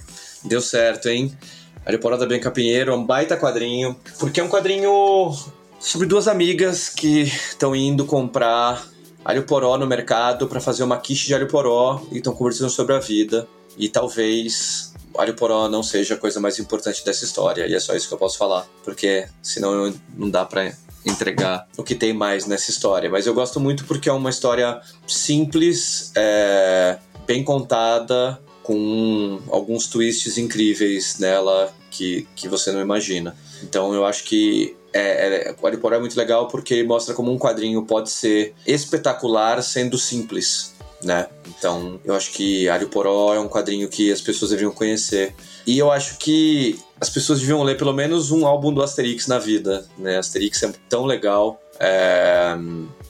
[0.44, 1.38] Deu certo, hein?
[1.86, 3.96] Alho Poró da Bianca Pinheiro é um baita quadrinho.
[4.20, 5.32] Porque é um quadrinho
[5.80, 8.88] sobre duas amigas que estão indo comprar
[9.26, 12.96] alho poró no mercado para fazer uma quiche de alho poró e estão conversando sobre
[12.96, 13.48] a vida.
[13.78, 17.68] E talvez alho poró não seja a coisa mais importante dessa história.
[17.68, 20.74] E é só isso que eu posso falar, porque senão não dá para
[21.06, 23.10] entregar o que tem mais nessa história.
[23.10, 30.38] Mas eu gosto muito porque é uma história simples, é, bem contada, com alguns twists
[30.38, 33.36] incríveis nela que, que você não imagina.
[33.64, 37.84] Então eu acho que é, é, o é muito legal porque mostra como um quadrinho
[37.84, 40.74] pode ser espetacular sendo simples,
[41.04, 41.28] né?
[41.48, 45.34] Então, eu acho que Ariporó é um quadrinho que as pessoas deveriam conhecer.
[45.66, 49.40] E eu acho que as pessoas deviam ler pelo menos um álbum do Asterix na
[49.40, 50.20] vida, né?
[50.20, 51.60] Asterix é tão legal.
[51.80, 52.56] É,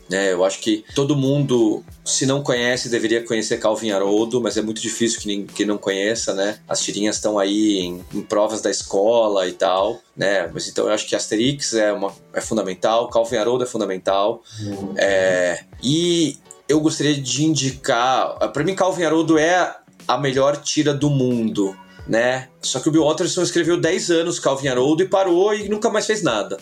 [0.09, 4.61] né, eu acho que todo mundo, se não conhece, deveria conhecer Calvin Haroldo, mas é
[4.61, 6.59] muito difícil que ninguém não conheça, né?
[6.69, 10.49] As tirinhas estão aí em, em, provas da escola e tal, né?
[10.53, 14.41] Mas então eu acho que Asterix é, uma, é fundamental, Calvin Haroldo é fundamental.
[14.61, 14.93] Uhum.
[14.95, 16.37] É, e
[16.69, 19.75] eu gostaria de indicar, para mim Calvin Haroldo é
[20.07, 21.75] a melhor tira do mundo
[22.07, 22.47] né?
[22.61, 26.05] Só que o Bill Watterson escreveu 10 anos Calvin Haroldo e parou e nunca mais
[26.05, 26.57] fez nada.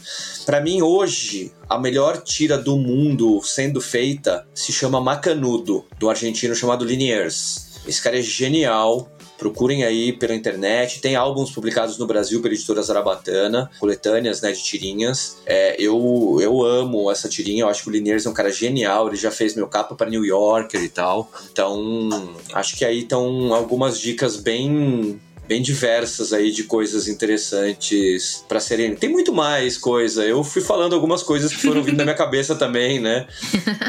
[0.46, 6.56] Para mim, hoje, a melhor tira do mundo sendo feita se chama Macanudo, do argentino
[6.56, 7.70] chamado Liniers.
[7.88, 9.10] Esse cara é genial.
[9.38, 11.00] Procurem aí pela internet.
[11.00, 15.38] Tem álbuns publicados no Brasil pela editora Zarabatana, coletâneas né, de tirinhas.
[15.46, 17.64] É, eu, eu amo essa tirinha.
[17.64, 19.08] Eu acho que o Liniers é um cara genial.
[19.08, 21.32] Ele já fez meu capa para New Yorker e tal.
[21.52, 28.60] Então, acho que aí estão algumas dicas bem bem diversas aí de coisas interessantes para
[28.60, 28.96] serem.
[28.96, 30.24] Tem muito mais coisa.
[30.24, 33.28] Eu fui falando algumas coisas que foram vindo na minha cabeça também, né?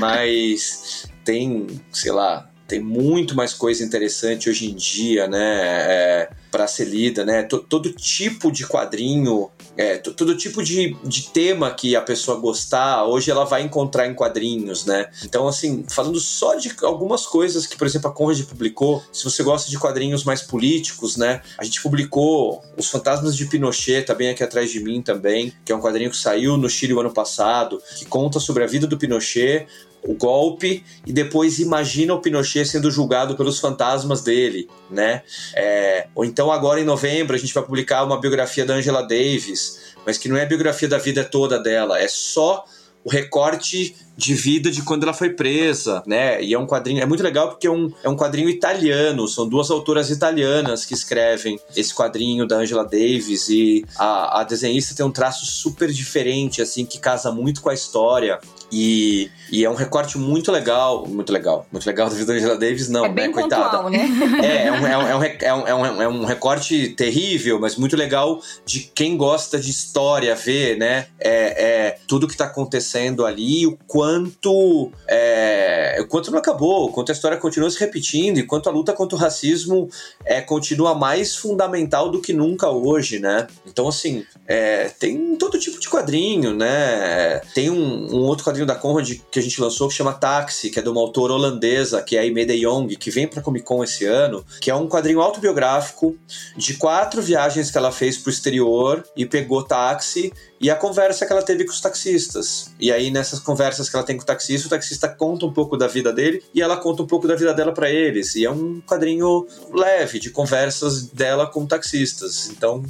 [0.00, 5.60] Mas tem, sei lá, tem muito mais coisa interessante hoje em dia, né?
[5.60, 7.42] É, para ser lida, né?
[7.42, 13.30] todo tipo de quadrinho, é, todo tipo de, de tema que a pessoa gostar, hoje
[13.30, 15.08] ela vai encontrar em quadrinhos, né?
[15.24, 19.42] Então, assim, falando só de algumas coisas que, por exemplo, a Conrad publicou, se você
[19.42, 21.40] gosta de quadrinhos mais políticos, né?
[21.58, 25.72] A gente publicou Os Fantasmas de Pinochet, tá bem aqui atrás de mim também, que
[25.72, 28.86] é um quadrinho que saiu no Chile o ano passado, que conta sobre a vida
[28.86, 29.66] do Pinochet,
[30.02, 35.22] o golpe e depois imagina o Pinochet sendo julgado pelos fantasmas dele, né?
[35.54, 39.94] É, ou então agora em novembro a gente vai publicar uma biografia da Angela Davis,
[40.06, 42.64] mas que não é a biografia da vida toda dela, é só
[43.04, 46.42] o recorte de vida de quando ela foi presa, né?
[46.42, 49.48] E é um quadrinho, é muito legal porque é um, é um quadrinho italiano, são
[49.48, 55.04] duas autoras italianas que escrevem esse quadrinho da Angela Davis e a, a desenhista tem
[55.04, 58.38] um traço super diferente, assim, que casa muito com a história.
[58.72, 62.56] E, e, é um recorte muito legal, muito legal, muito legal da vida da Angela
[62.56, 63.32] Davis, não, é bem né?
[63.32, 63.90] Coitada.
[63.90, 64.08] né?
[64.40, 67.96] É, é um, é, um, é, um, é, um, é um recorte terrível, mas muito
[67.96, 71.06] legal de quem gosta de história, ver, né?
[71.18, 74.92] É, é tudo que tá acontecendo ali, o quanto.
[75.06, 78.72] É, o quanto não acabou, o quanto a história continua se repetindo e quanto a
[78.72, 79.88] luta contra o racismo
[80.24, 83.46] é, continua mais fundamental do que nunca hoje, né?
[83.66, 87.40] Então, assim, é, tem todo tipo de quadrinho, né?
[87.54, 90.70] Tem um, um outro quadrinho quadrinho da Conrad que a gente lançou que chama Taxi,
[90.70, 93.64] que é de uma autora holandesa, que é a Imeda Young, que vem pra Comic
[93.64, 96.16] Con esse ano, que é um quadrinho autobiográfico
[96.56, 101.32] de quatro viagens que ela fez pro exterior e pegou táxi e a conversa que
[101.32, 102.70] ela teve com os taxistas.
[102.78, 105.74] E aí, nessas conversas que ela tem com o taxista, o taxista conta um pouco
[105.76, 108.34] da vida dele e ela conta um pouco da vida dela para eles.
[108.34, 112.50] E é um quadrinho leve de conversas dela com taxistas.
[112.50, 112.84] Então,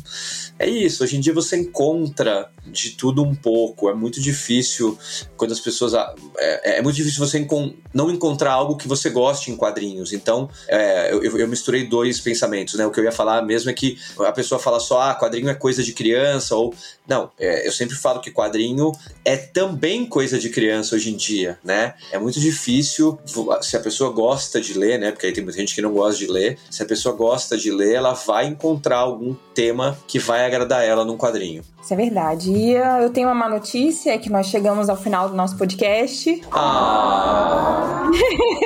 [0.61, 1.03] é isso.
[1.03, 3.89] Hoje em dia você encontra de tudo um pouco.
[3.89, 4.97] É muito difícil
[5.35, 5.95] quando as pessoas.
[6.37, 10.13] É, é muito difícil você encon não encontrar algo que você goste em quadrinhos.
[10.13, 12.87] Então, é, eu, eu, misturei dois pensamentos, né?
[12.87, 15.55] O que eu ia falar mesmo é que a pessoa fala só, ah, quadrinho é
[15.55, 16.75] coisa de criança, ou.
[17.09, 18.93] Não, é, eu sempre falo que quadrinho
[19.25, 21.95] é também coisa de criança hoje em dia, né?
[22.13, 23.19] É muito difícil,
[23.63, 25.11] se a pessoa gosta de ler, né?
[25.11, 26.59] Porque aí tem muita gente que não gosta de ler.
[26.71, 31.05] Se a pessoa gosta de ler, ela vai encontrar algum tema que vai agradar ela
[31.05, 31.63] num quadrinho.
[31.83, 32.51] Isso é verdade.
[32.51, 35.57] E uh, eu tenho uma má notícia, é que nós chegamos ao final do nosso
[35.57, 36.41] podcast.
[36.53, 38.11] Ah!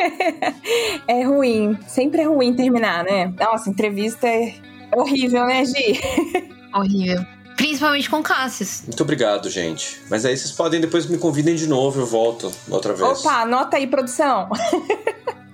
[1.07, 1.79] é ruim.
[1.87, 3.33] Sempre é ruim terminar, né?
[3.39, 4.55] Nossa, entrevista é
[4.95, 6.01] horrível, né, Gi?
[6.75, 7.25] Horrível.
[7.57, 8.83] Principalmente com Cassius.
[8.85, 10.01] Muito obrigado, gente.
[10.11, 13.21] Mas aí vocês podem depois me convidem de novo, eu volto outra vez.
[13.21, 14.49] Opa, anota aí, produção.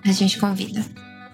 [0.03, 0.83] A gente convida.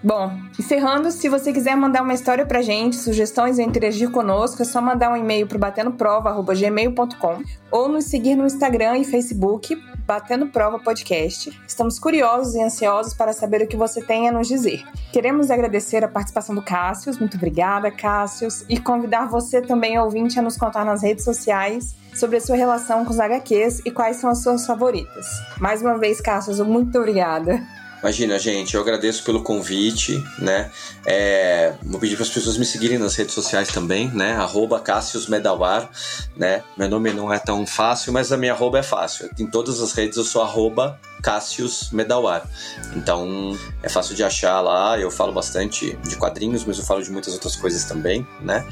[0.07, 4.65] Bom, encerrando, se você quiser mandar uma história pra gente, sugestões ou interagir conosco, é
[4.65, 10.79] só mandar um e-mail pro batendoprova.gmail.com ou nos seguir no Instagram e Facebook, Batendo Prova
[10.79, 11.51] Podcast.
[11.67, 14.81] Estamos curiosos e ansiosos para saber o que você tem a nos dizer.
[15.11, 20.41] Queremos agradecer a participação do Cássio, muito obrigada, Cássio, e convidar você também, ouvinte, a
[20.41, 24.29] nos contar nas redes sociais sobre a sua relação com os HQs e quais são
[24.29, 25.27] as suas favoritas.
[25.59, 27.61] Mais uma vez, Cássio, muito obrigada.
[28.01, 30.69] Imagina, gente, eu agradeço pelo convite, né?
[31.05, 34.33] É, vou pedir para as pessoas me seguirem nas redes sociais também, né?
[34.33, 35.89] Arroba Cassius Medawar,
[36.35, 36.63] né?
[36.77, 39.29] Meu nome não é tão fácil, mas a minha arroba é fácil.
[39.39, 42.47] Em todas as redes eu sou arroba Cassius Medawar.
[42.95, 44.99] Então é fácil de achar lá.
[44.99, 48.63] Eu falo bastante de quadrinhos, mas eu falo de muitas outras coisas também, né?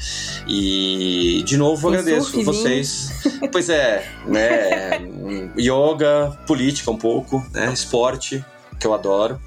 [0.48, 2.46] E de novo Tem agradeço surfzinho.
[2.46, 3.10] vocês.
[3.52, 5.00] pois é, né?
[5.58, 7.74] Yoga, política um pouco, né?
[7.74, 8.46] Esporte
[8.80, 9.40] que eu adoro.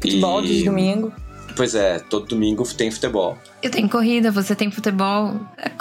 [0.00, 0.46] Futebol e...
[0.46, 1.12] de domingo.
[1.56, 3.36] Pois é, todo domingo tem futebol.
[3.62, 5.34] Eu tenho corrida, você tem futebol.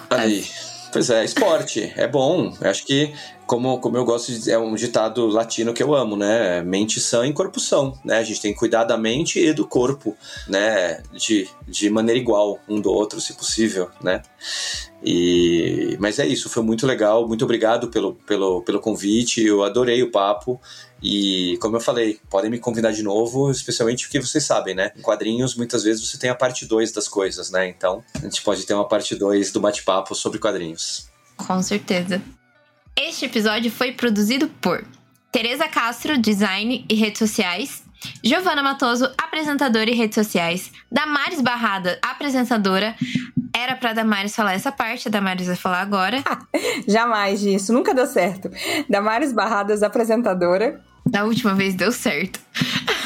[0.09, 0.45] Aí.
[0.91, 2.51] Pois é, esporte, é bom.
[2.59, 3.13] Eu acho que,
[3.45, 4.51] como, como eu gosto de.
[4.51, 6.63] É um ditado latino que eu amo, né?
[6.63, 8.17] Mente sã e corpo são, né?
[8.17, 10.17] A gente tem que cuidar da mente e do corpo,
[10.47, 11.03] né?
[11.13, 14.23] De, de maneira igual, um do outro, se possível, né?
[15.03, 17.27] E, mas é isso, foi muito legal.
[17.27, 19.45] Muito obrigado pelo, pelo, pelo convite.
[19.45, 20.59] Eu adorei o papo.
[21.01, 24.91] E como eu falei, podem me convidar de novo, especialmente porque vocês sabem, né?
[24.97, 27.67] Em quadrinhos, muitas vezes você tem a parte 2 das coisas, né?
[27.67, 31.09] Então, a gente pode ter uma parte 2 do bate-papo sobre quadrinhos.
[31.37, 32.21] Com certeza.
[32.95, 34.85] Este episódio foi produzido por
[35.31, 37.83] Tereza Castro, design e redes sociais.
[38.23, 40.71] Giovana Matoso, apresentadora e redes sociais.
[40.91, 42.95] Damares Barrada, apresentadora.
[43.55, 46.23] Era pra Damares falar essa parte, a Damares vai falar agora.
[46.87, 48.49] Jamais disso, nunca deu certo.
[48.89, 50.81] Damares Barradas, apresentadora.
[51.09, 52.39] Da última vez deu certo.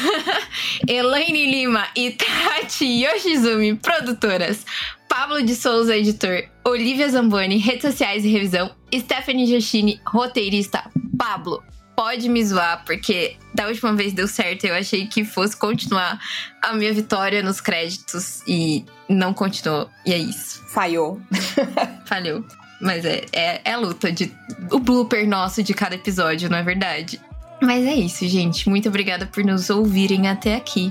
[0.86, 4.64] Elaine Lima e Tati Yoshizumi, produtoras.
[5.08, 6.44] Pablo de Souza, editor.
[6.64, 8.70] Olivia Zamboni, redes sociais e revisão.
[8.94, 10.90] Stephanie Giachini, roteirista.
[11.16, 11.62] Pablo,
[11.96, 14.64] pode me zoar, porque da última vez deu certo.
[14.64, 16.20] Eu achei que fosse continuar
[16.60, 19.88] a minha vitória nos créditos e não continuou.
[20.04, 20.62] E é isso.
[20.68, 21.20] Falhou.
[22.04, 22.44] Falhou.
[22.80, 24.30] Mas é, é, é a luta de
[24.70, 27.20] o blooper nosso de cada episódio, não é verdade?
[27.62, 28.68] Mas é isso, gente.
[28.68, 30.90] Muito obrigada por nos ouvirem até aqui.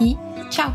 [0.00, 0.16] E
[0.48, 0.74] tchau!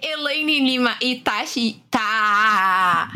[0.00, 1.80] Elaine Lima e Tashi.
[1.90, 3.10] Tá.